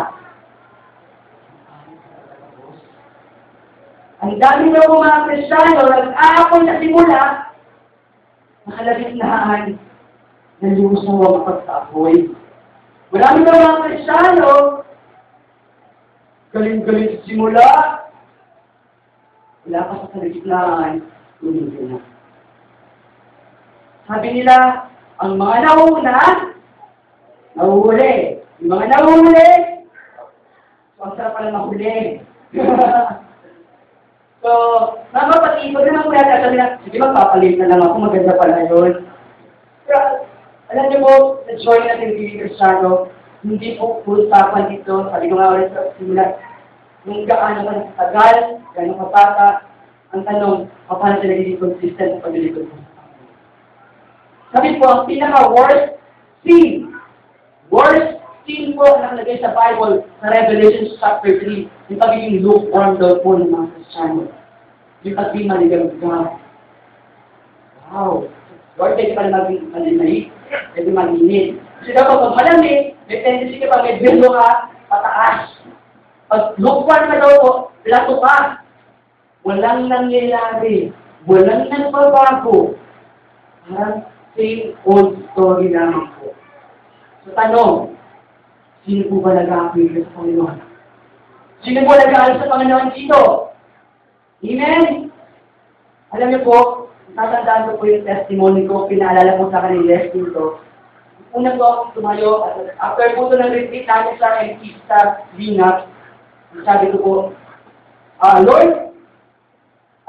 ang 4.24 4.34
dami 4.40 4.66
ng 4.72 4.88
mga 4.88 5.18
kristyano, 5.28 5.82
nag-aapon 5.88 6.64
na 6.64 6.76
simula, 6.80 7.22
nakalabit 8.68 9.12
lahaan 9.20 9.64
ng 10.64 10.76
luso 10.80 11.12
ang 11.12 11.44
pagtapoy. 11.44 12.43
Marami 13.14 13.46
daw 13.46 13.54
mga 13.54 13.84
kristyano, 13.86 14.54
galing-galing 16.50 17.14
sa 17.14 17.20
simula, 17.30 17.70
wala 19.70 19.80
pa 19.86 19.94
sa 20.02 20.12
kalagitnaan, 20.18 21.06
tumigil 21.38 21.94
na. 21.94 22.02
Sabi 24.10 24.28
nila, 24.34 24.90
ang 25.22 25.38
mga 25.38 25.62
nauna, 25.62 26.18
nahuhuli. 27.54 28.42
Yung 28.66 28.72
mga 28.74 28.86
nahuhuli, 28.90 29.50
so 30.98 31.06
ang 31.06 31.14
sarap 31.14 31.38
pala 31.38 31.54
mahuli. 31.54 32.18
so, 34.42 34.50
pag 35.14 35.30
naman 35.86 36.10
kuya, 36.10 36.42
sabi 36.42 36.58
na, 36.58 36.82
sige 36.82 36.98
magpapalit 36.98 37.62
na 37.62 37.78
lang 37.78 37.82
ako, 37.86 38.10
maganda 38.10 38.34
pala 38.42 38.66
yun. 38.66 39.13
Alam 40.74 40.90
niyo 40.90 41.00
po, 41.06 41.14
na-join 41.46 41.86
natin 41.86 42.18
Pili 42.18 42.42
Cristiano, 42.42 43.14
hindi 43.46 43.78
po 43.78 44.02
usapan 44.10 44.74
dito, 44.74 45.06
sabi 45.14 45.30
ko 45.30 45.38
nga 45.38 45.54
ulit 45.54 45.70
sa 45.70 45.94
simula, 46.02 46.34
yung 47.06 47.30
gaano 47.30 47.62
ka 47.62 47.74
tagal, 48.02 48.38
gaano 48.74 48.94
ka 48.98 49.08
bata, 49.14 49.48
ang 50.18 50.26
tanong, 50.26 50.66
paano 50.90 51.22
sila 51.22 51.30
nagiging 51.30 51.62
consistent 51.62 52.18
sa 52.18 52.26
paglilikod 52.26 52.66
mo? 52.74 52.78
Sabi 54.50 54.82
po, 54.82 54.86
ang 54.90 55.06
pinaka-worst 55.06 56.02
sin, 56.42 56.90
worst 57.70 58.18
sin 58.50 58.74
po 58.74 58.90
na 58.98 59.14
nakalagay 59.14 59.46
sa 59.46 59.54
Bible, 59.54 60.10
sa 60.26 60.34
Revelation 60.34 60.90
chapter 60.98 61.38
3, 61.38 61.70
yung 61.94 62.02
pagiging 62.02 62.42
lukewarm 62.42 62.98
daw 62.98 63.22
po 63.22 63.38
ng 63.38 63.54
mga 63.54 63.78
Kristiyano. 63.78 64.26
Yung 65.06 65.18
pagiging 65.22 65.50
maligamgam. 65.54 66.42
Wow! 67.94 68.26
Lord, 68.74 68.98
pwede 68.98 69.14
pala 69.14 69.30
maging 69.30 69.70
malimay, 69.70 70.34
pwede 70.74 70.90
maginit. 70.94 71.48
Kasi 71.82 71.90
daw 71.94 72.08
pag 72.08 72.38
malamig, 72.38 72.96
may 73.10 73.18
tendency 73.22 73.60
ka 73.60 73.68
pa, 73.70 73.84
may 73.84 74.00
bilo 74.00 74.32
ka, 74.32 74.72
pataas. 74.88 75.52
Pag 76.30 76.58
lukewarm 76.58 77.04
ka 77.10 77.16
daw 77.20 77.32
po, 77.42 77.52
plato 77.84 78.16
ka. 78.24 78.38
Walang 79.44 79.92
nangyayari. 79.92 80.96
Walang 81.28 81.68
nagbabago. 81.68 82.80
Parang 83.68 84.08
same 84.36 84.74
old 84.88 85.20
story 85.32 85.70
naman 85.70 86.10
po. 86.18 86.34
So 87.24 87.32
tanong, 87.38 87.96
sino 88.84 89.08
po 89.08 89.24
ba 89.24 89.38
nag-a-appeal 89.38 90.04
sa 90.04 90.16
Panginoon? 90.20 90.58
Sino 91.64 91.80
po 91.88 91.92
nag-aalis 91.96 92.40
sa 92.44 92.52
Panginoon 92.52 92.88
dito? 92.92 93.22
Amen? 94.44 95.08
Alam 96.12 96.28
niyo 96.30 96.42
po, 96.44 96.83
tatandaan 97.14 97.70
ko 97.70 97.72
po 97.78 97.84
yung 97.86 98.06
testimony 98.06 98.66
ko, 98.66 98.90
pinaalala 98.90 99.38
po 99.38 99.50
sa 99.54 99.62
akin 99.62 99.82
ni 99.82 99.90
Leslie 99.90 100.34
to. 100.34 100.58
Una 101.34 101.58
po 101.58 101.64
akong 101.66 101.94
tumayo, 101.98 102.46
at 102.46 102.78
after 102.78 103.18
po 103.18 103.30
ito 103.30 103.42
ng 103.42 103.54
retreat 103.54 103.90
namin 103.90 104.16
sa 104.22 104.38
Enkista, 104.46 105.00
Vinap, 105.34 105.90
sabi 106.62 106.94
ko 106.94 106.98
po, 107.02 107.14
ah, 108.22 108.38
Lord, 108.38 108.94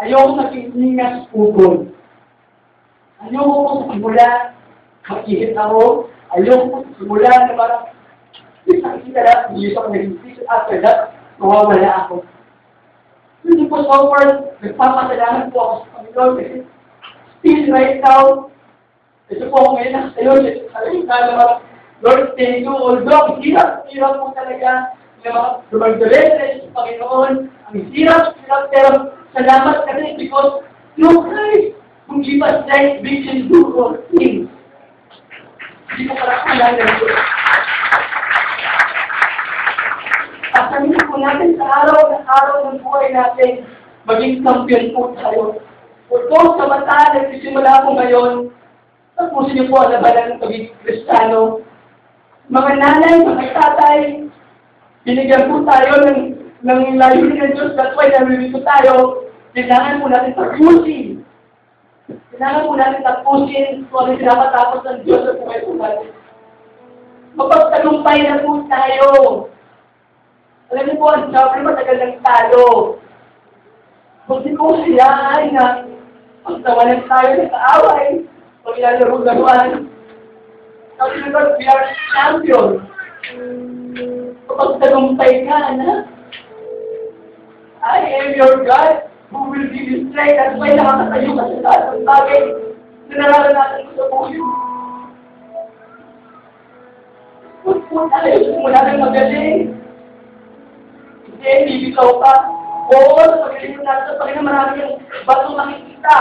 ayoko 0.05 0.37
nakikiningas 0.37 1.29
pugol. 1.33 1.89
Ayoko 3.25 3.55
po 3.65 3.71
sa 3.73 3.85
simula, 3.97 4.29
makihit 5.09 5.57
ako. 5.57 6.13
Ayoko 6.37 6.65
po 6.69 6.77
sa 6.85 6.93
simula 7.01 7.31
na 7.33 7.53
parang, 7.57 7.85
nakikita 8.69 9.21
na, 9.25 9.35
hindi 9.49 9.73
ako 9.73 9.89
naging 9.93 10.45
after 10.45 10.77
that, 10.85 11.17
mawawala 11.41 12.05
ako. 12.05 12.25
Hindi 13.45 13.69
po 13.69 13.81
so 13.85 14.13
far, 14.13 14.25
nagpapasalamat 14.61 15.53
po 15.53 15.59
ako 15.61 15.75
sa 15.81 15.93
Panginoon 16.01 16.33
kasi 16.37 16.57
still 17.45 17.68
right 17.68 18.01
now, 18.01 18.49
ito 19.28 19.45
po 19.53 19.57
ako 19.61 19.68
ngayon 19.76 19.92
nakasayo, 19.92 20.32
sabi 20.72 21.05
ko 21.05 21.12
naman, 21.12 21.61
Lord, 22.01 22.32
thank 22.40 22.64
you, 22.64 22.72
although 22.72 23.36
hirap, 23.45 23.84
hirap 23.92 24.16
po 24.16 24.32
talaga 24.32 24.97
na 25.20 25.61
dumagdalin 25.68 26.64
sa 26.64 26.68
Panginoon, 26.72 27.32
ang 27.68 27.78
hirap, 27.92 28.32
hirap, 28.40 28.62
pero 28.72 29.12
salamat 29.36 29.76
kasi 29.84 30.16
because 30.16 30.64
through 30.97 31.20
Christ, 31.28 31.76
who 32.09 32.24
give 32.24 32.40
us 32.40 32.64
life, 32.64 33.05
we 33.05 33.24
can 33.28 33.49
do 33.53 33.61
all 33.76 33.92
things. 34.16 34.49
Hindi 35.92 36.03
ko 36.09 36.12
parang 36.16 36.42
kailangan 36.49 36.80
ito. 36.80 37.07
Pasanin 40.49 40.97
po 40.97 41.14
natin 41.20 41.51
sa 41.61 41.66
araw 41.84 42.01
na 42.09 42.18
araw 42.24 42.57
ng 42.72 42.80
buhay 42.80 43.12
natin, 43.12 43.68
maging 44.09 44.40
champion 44.40 44.84
po 44.97 45.12
tayo. 45.16 45.61
Although 46.13 46.61
sa 46.61 46.65
mata, 46.69 47.17
nagsisimula 47.17 47.85
po 47.85 47.89
ngayon, 47.97 48.33
tapusin 49.17 49.55
niyo 49.57 49.65
po 49.73 49.81
ang 49.81 49.93
labanan 49.97 50.37
ng 50.37 50.41
pagiging 50.43 50.77
kristano. 50.85 51.65
Mga 52.53 52.73
nanay, 52.77 53.15
mga 53.25 53.47
tatay, 53.57 53.99
binigyan 55.09 55.49
po 55.49 55.65
tayo 55.65 55.93
ng, 56.05 56.21
ng 56.61 56.81
layunin 57.01 57.41
ng 57.41 57.53
Diyos, 57.57 57.73
that's 57.73 57.97
why 57.97 58.13
nalilito 58.13 58.61
tayo. 58.61 59.25
Kailangan 59.57 60.03
po 60.03 60.07
natin 60.11 60.37
tapusin. 60.37 61.07
Kailangan 62.35 62.67
po 62.69 62.73
natin 62.77 63.01
tapusin 63.01 63.69
kung 63.89 63.99
ano 64.05 64.21
pinapatapos 64.21 64.81
ng 64.85 64.99
Diyos 65.09 65.23
sa 65.25 65.33
buhay 65.41 65.59
po 65.65 65.73
natin. 65.79 66.11
Mapagtagumpay 67.35 68.19
na 68.29 68.43
po 68.45 68.51
tayo. 68.69 69.09
Alam 70.75 70.85
niyo 70.85 70.95
po, 70.99 71.07
ang 71.11 71.31
sabi 71.31 71.63
matagal 71.63 71.97
ng 72.03 72.15
talo. 72.23 72.67
Kung 74.25 74.41
di 74.41 74.57
ko 74.57 74.72
sila 74.89 75.37
ay 75.37 75.53
na 75.53 75.85
pagtawanan 76.49 77.05
tayo 77.05 77.45
sa 77.45 77.61
kaaway, 77.61 78.25
pag 78.64 78.79
ilalaro-laruan, 78.81 79.93
sabi 80.97 81.29
ko, 81.29 81.41
we 81.61 81.64
are 81.68 81.85
champion. 82.16 82.68
Kapag 84.49 84.70
tagumpay 84.81 85.45
ka, 85.45 85.77
na, 85.77 86.09
I 87.85 88.01
am 88.25 88.33
your 88.33 88.64
God 88.64 89.12
who 89.29 89.53
will 89.53 89.68
you 89.68 90.09
strength. 90.09 90.41
That's 90.41 90.57
why 90.57 90.72
nakakatayo 90.72 91.31
ka 91.37 91.45
sa 91.45 91.59
lahat 91.61 91.83
ng 91.85 92.05
bagay 92.09 92.43
na 93.12 93.14
nararanasan 93.20 93.85
ko 93.85 93.93
sa 93.93 94.05
buhay. 94.09 94.41
Huwag 97.64 97.81
po 97.93 97.97
tayo 98.09 98.33
simula 98.41 98.81
ng 98.89 99.01
magaling. 99.05 99.61
Hindi, 101.29 101.53
bibitaw 101.68 102.11
ka. 102.25 102.64
Oo, 102.85 103.16
sa 103.16 103.49
pagkaling 103.49 103.80
natin 103.80 104.05
sa 104.05 104.18
Panginoon, 104.20 104.45
marami 104.45 104.72
yung 104.85 104.95
bato 105.24 105.57
makikita. 105.57 106.16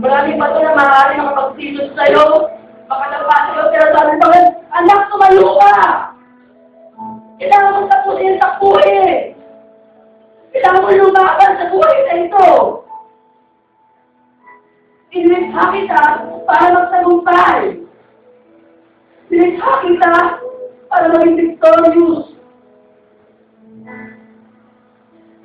Maraming 0.00 0.40
bato 0.40 0.58
na 0.64 0.72
maaari 0.72 1.20
makapagsilos 1.20 1.92
sa'yo, 1.92 2.48
makadapa 2.88 3.36
sa'yo, 3.52 3.64
pero 3.68 3.86
sabi 3.92 4.12
Panginoon, 4.16 4.46
anak, 4.72 5.00
tumayo 5.12 5.48
ka! 5.60 5.76
Kailangan 7.36 7.76
mo 7.76 7.80
tapusin 7.92 8.28
yung 8.32 8.40
takbo 8.40 8.70
eh! 8.80 9.36
Kailangan 10.56 10.80
mo 10.80 10.88
lumaban 10.88 11.52
sa 11.60 11.66
buhay 11.68 11.96
na 12.08 12.14
ito! 12.24 12.48
Inilikha 15.12 15.62
kita 15.76 16.02
para 16.48 16.66
magtagumpay! 16.72 17.60
Inilikha 19.28 19.72
kita 19.84 20.12
para 20.88 21.06
maging 21.12 21.36
victorious! 21.36 22.35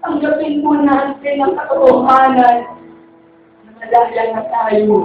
Tanggapin 0.02 0.66
mo 0.66 0.74
natin 0.82 1.36
ang 1.46 1.54
katotohanan 1.54 2.58
na 3.62 3.70
madahil 3.78 4.28
na 4.34 4.44
tayo. 4.50 4.98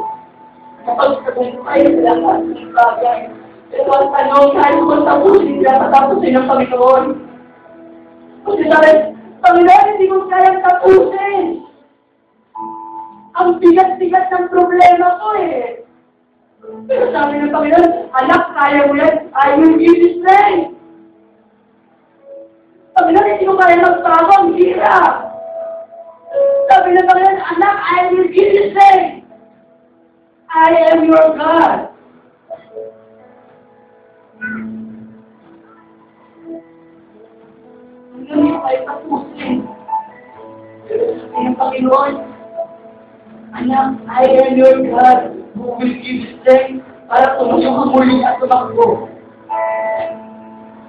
Kapag 0.88 1.20
tagumpay 1.28 1.84
sa 1.84 2.00
lahat 2.00 2.38
ng 2.48 2.72
bagay, 2.72 3.20
pero 3.66 3.90
ang 3.92 4.08
tanong, 4.14 4.54
tayo 4.56 4.76
kung 4.86 5.04
tapusin 5.04 5.58
na 5.60 5.82
patapusin 5.84 6.32
ng 6.38 6.48
Panginoon. 6.48 7.04
Kasi 8.46 8.62
sabi, 8.70 8.90
Panginoon, 9.42 9.90
hindi 9.90 10.06
ko 10.06 10.16
kayang 10.30 10.62
tapusin. 10.62 11.44
Ang 13.36 13.48
bigat-bigat 13.60 14.32
ng 14.32 14.46
problema 14.48 15.20
ko 15.20 15.28
eh. 15.42 15.84
Pero 16.88 17.04
sabi 17.12 17.42
ng 17.42 17.52
Panginoon, 17.52 17.90
anak, 18.16 18.42
kaya 18.54 18.86
mo 18.88 18.94
yan, 18.96 19.28
I 19.34 19.60
will 19.60 19.76
give 19.76 19.98
you 19.98 20.22
strength. 20.22 20.75
Panginoon, 22.96 23.28
hindi 23.28 23.44
ko 23.44 23.60
kaya 23.60 23.76
magbago 23.76 24.32
ang 24.40 24.56
hirap. 24.56 25.12
Sabi 26.72 26.96
ng 26.96 27.04
Panginoon, 27.04 27.40
anak, 27.44 27.76
I 27.76 27.98
will 28.08 28.24
give 28.32 28.56
you 28.56 28.72
strength. 28.72 29.28
I 30.48 30.96
am 30.96 31.04
your 31.04 31.36
God. 31.36 31.92
Ko 38.26 38.58
kayo 38.64 38.80
tapusin. 38.88 39.54
Sabi 40.88 41.40
ng 41.52 41.56
Panginoon, 41.60 42.12
anak, 43.60 43.86
I 44.08 44.24
am 44.24 44.56
your 44.56 44.80
God 44.88 45.36
who 45.52 45.76
will 45.76 45.94
give 46.00 46.16
you 46.24 46.40
strength 46.40 46.80
para 47.12 47.36
tumusok 47.36 47.76
ang 47.76 47.92
muli 47.92 48.24
at 48.24 48.40
tumakbo. 48.40 49.12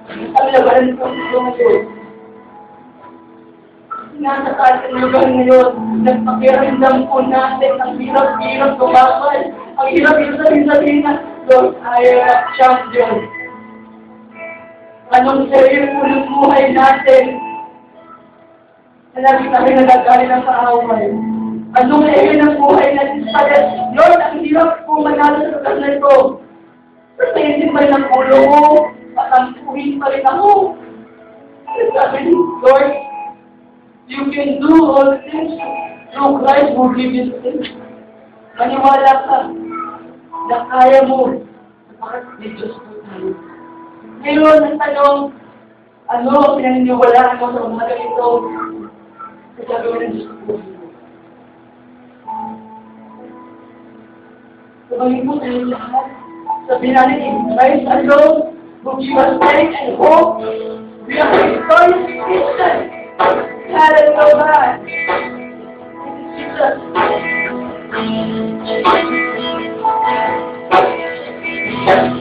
Ang 0.08 0.48
labanan 0.56 0.96
ko 0.96 1.04
ang 1.04 1.97
Nasa 4.18 4.50
ating 4.50 4.98
lugar 4.98 5.30
ngayon, 5.30 6.02
nagpakiramdam 6.02 7.06
po 7.06 7.22
natin 7.22 7.78
ang 7.78 8.02
hirap-hirap 8.02 8.74
tumakal. 8.74 9.38
Ang 9.78 9.88
hirap-hirap 9.94 10.58
sabihin 10.66 11.06
na, 11.06 11.22
Lord, 11.46 11.78
I 11.86 12.26
am 12.26 12.42
champion. 12.58 13.14
Anong 15.14 15.46
sarili 15.54 15.86
po 15.94 16.02
ng 16.02 16.24
buhay 16.34 16.74
natin? 16.74 17.24
Na 19.14 19.18
lagi 19.22 19.46
kami 19.54 19.70
nagagaling 19.78 20.30
ng 20.34 20.44
kaaway. 20.50 21.06
Anong 21.78 22.10
area 22.10 22.42
ng 22.42 22.58
buhay 22.58 22.98
natin 22.98 23.22
sa 23.30 23.46
kanya? 23.46 23.60
Lord, 23.94 24.18
ang 24.18 24.42
hirap 24.42 24.82
po 24.82 24.98
manalo 24.98 25.46
sa 25.46 25.62
lugar 25.62 25.74
na 25.78 25.94
ito. 25.94 26.14
Pero 27.14 27.28
pwede 27.38 27.70
pa 27.70 27.78
rin 27.86 27.94
ang 27.94 28.06
ulo 28.10 28.38
mo. 28.50 28.62
Patampuhin 29.14 30.02
pa 30.02 30.10
rin 30.10 30.26
ako. 30.26 30.74
Sabi 31.94 32.18
ni 32.26 32.34
Lord, 32.66 33.07
you 34.08 34.32
can 34.32 34.60
do 34.60 34.86
all 34.86 35.20
things 35.20 35.60
through 36.12 36.38
Christ 36.40 36.72
who 36.72 36.84
gives 36.96 37.28
strength. 37.38 37.68
Maniwala 38.56 39.12
ka 39.28 39.38
na 40.48 40.56
kaya 40.72 41.04
mo. 41.04 41.44
Bakit 42.00 42.24
may 42.40 42.50
Diyos 42.56 42.72
po 42.72 42.90
tayo? 43.04 43.36
Ngayon, 44.24 44.58
ang 44.64 44.78
tanong, 44.80 45.20
ano 46.08 46.30
ang 46.40 46.56
pinaniniwalaan 46.56 47.36
mo 47.36 47.46
sa 47.52 47.60
umaga 47.68 47.94
ito? 47.94 48.28
Sa 49.54 49.62
gagawin 49.68 50.00
ng 50.00 50.12
Diyos 50.16 50.32
po. 50.42 50.52
Sabahin 54.88 55.26
mo 55.28 55.36
tayo 55.36 55.68
lahat. 55.68 56.06
Sabihin 56.64 56.96
natin, 56.96 57.20
in 57.20 57.36
Christ 57.52 57.84
alone, 57.84 58.56
who 58.82 58.90
give 59.04 59.20
us 59.20 59.36
faith 59.44 59.76
and 59.76 60.00
hope, 60.00 60.40
we 61.04 61.20
are 61.20 61.28
victorious 61.28 63.47
in 63.68 64.14
Christian. 64.16 64.40
Hallelujah. 64.40 64.80
Jesus. 71.56 72.17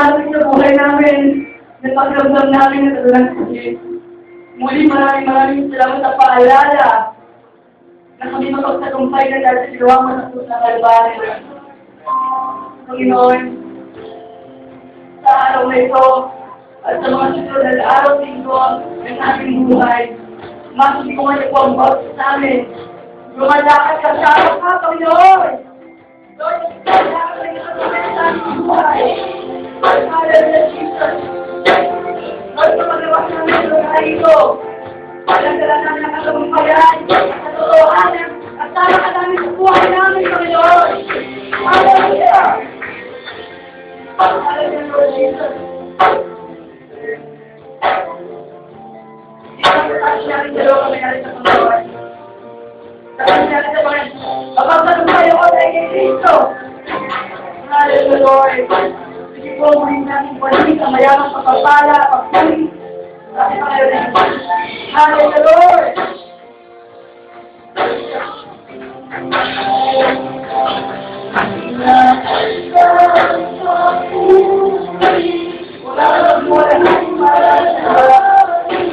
Maraming 0.00 0.32
sa 0.32 0.48
buhay 0.48 0.72
namin, 0.80 1.18
na 1.84 1.92
pagramdam 1.92 2.48
namin 2.48 2.88
na 2.88 2.96
talagang 3.04 3.28
sakit. 3.36 3.76
Muli 4.56 4.88
maraming 4.88 5.28
maraming 5.28 5.68
salamat 5.68 6.00
sa 6.00 6.16
paalala 6.16 6.88
na 8.16 8.24
kami 8.32 8.48
mapagtagumpay 8.48 9.28
na 9.28 9.44
dahil 9.44 9.60
sa 9.60 9.68
ginawa 9.76 9.96
mo 10.00 10.08
sa 10.16 10.24
krus 10.32 10.48
ng 10.48 10.60
Kalbaryo. 10.64 11.32
Panginoon, 12.88 13.40
sa 15.20 15.30
araw 15.36 15.62
na 15.68 15.76
ito 15.84 16.06
at 16.80 16.94
sa 16.96 17.06
mga 17.12 17.26
susunod 17.36 17.76
na 17.76 17.84
araw 17.84 18.12
linggo 18.24 18.60
ng 19.04 19.18
ating 19.20 19.68
buhay, 19.68 20.02
masusunod 20.80 21.44
po 21.52 21.56
ang 21.60 21.76
bawat 21.76 22.00
sa 22.16 22.40
amin. 22.40 22.72
Lumalakad 23.36 23.96
ka 24.00 24.10
sa 24.16 24.28
araw 24.32 24.54
ka, 24.64 24.70
Panginoon! 24.80 25.50
Lord, 26.40 26.60
lumalakad 26.88 27.52
ka 27.52 27.68
sa 27.68 28.22
amin 28.32 28.40
sa 28.40 28.52
buhay. 28.64 29.39
Hallelujah, 29.80 30.68
Jesus! 30.76 31.16
Lord, 32.52 32.72
pamagawa 32.76 33.20
namin 33.32 33.72
sa 33.72 33.98
ito. 34.04 34.36
Palandala 35.24 35.76
namin 35.80 36.04
ang 36.04 36.14
katagumpayan, 36.20 36.96
katotohanan, 37.08 38.28
at 38.60 38.68
tama 38.76 38.96
ka 39.00 39.08
namin 39.16 39.40
sa 39.40 39.48
buhay 39.56 39.86
namin, 39.88 40.28
Panginoon. 40.28 40.90
Hallelujah! 41.64 42.70
Sige 59.40 59.56
po, 59.56 59.72
muling 59.72 60.04
natin 60.04 60.36
balik 60.36 60.76
ang 60.84 60.92
mayamang 60.92 61.32
pagpapala, 61.32 61.96
pagpalik, 62.12 62.68
kasi 63.32 63.56
tayo 63.56 63.84
rin. 63.88 64.12
Hallelujah, 64.92 65.32
the 65.32 65.40
Lord! 65.48 65.96
Wala 75.88 76.04
ka 76.04 76.20
magmula 76.20 76.76
ng 76.76 77.16
para 77.16 77.64
sa 77.80 77.96
akin, 78.44 78.84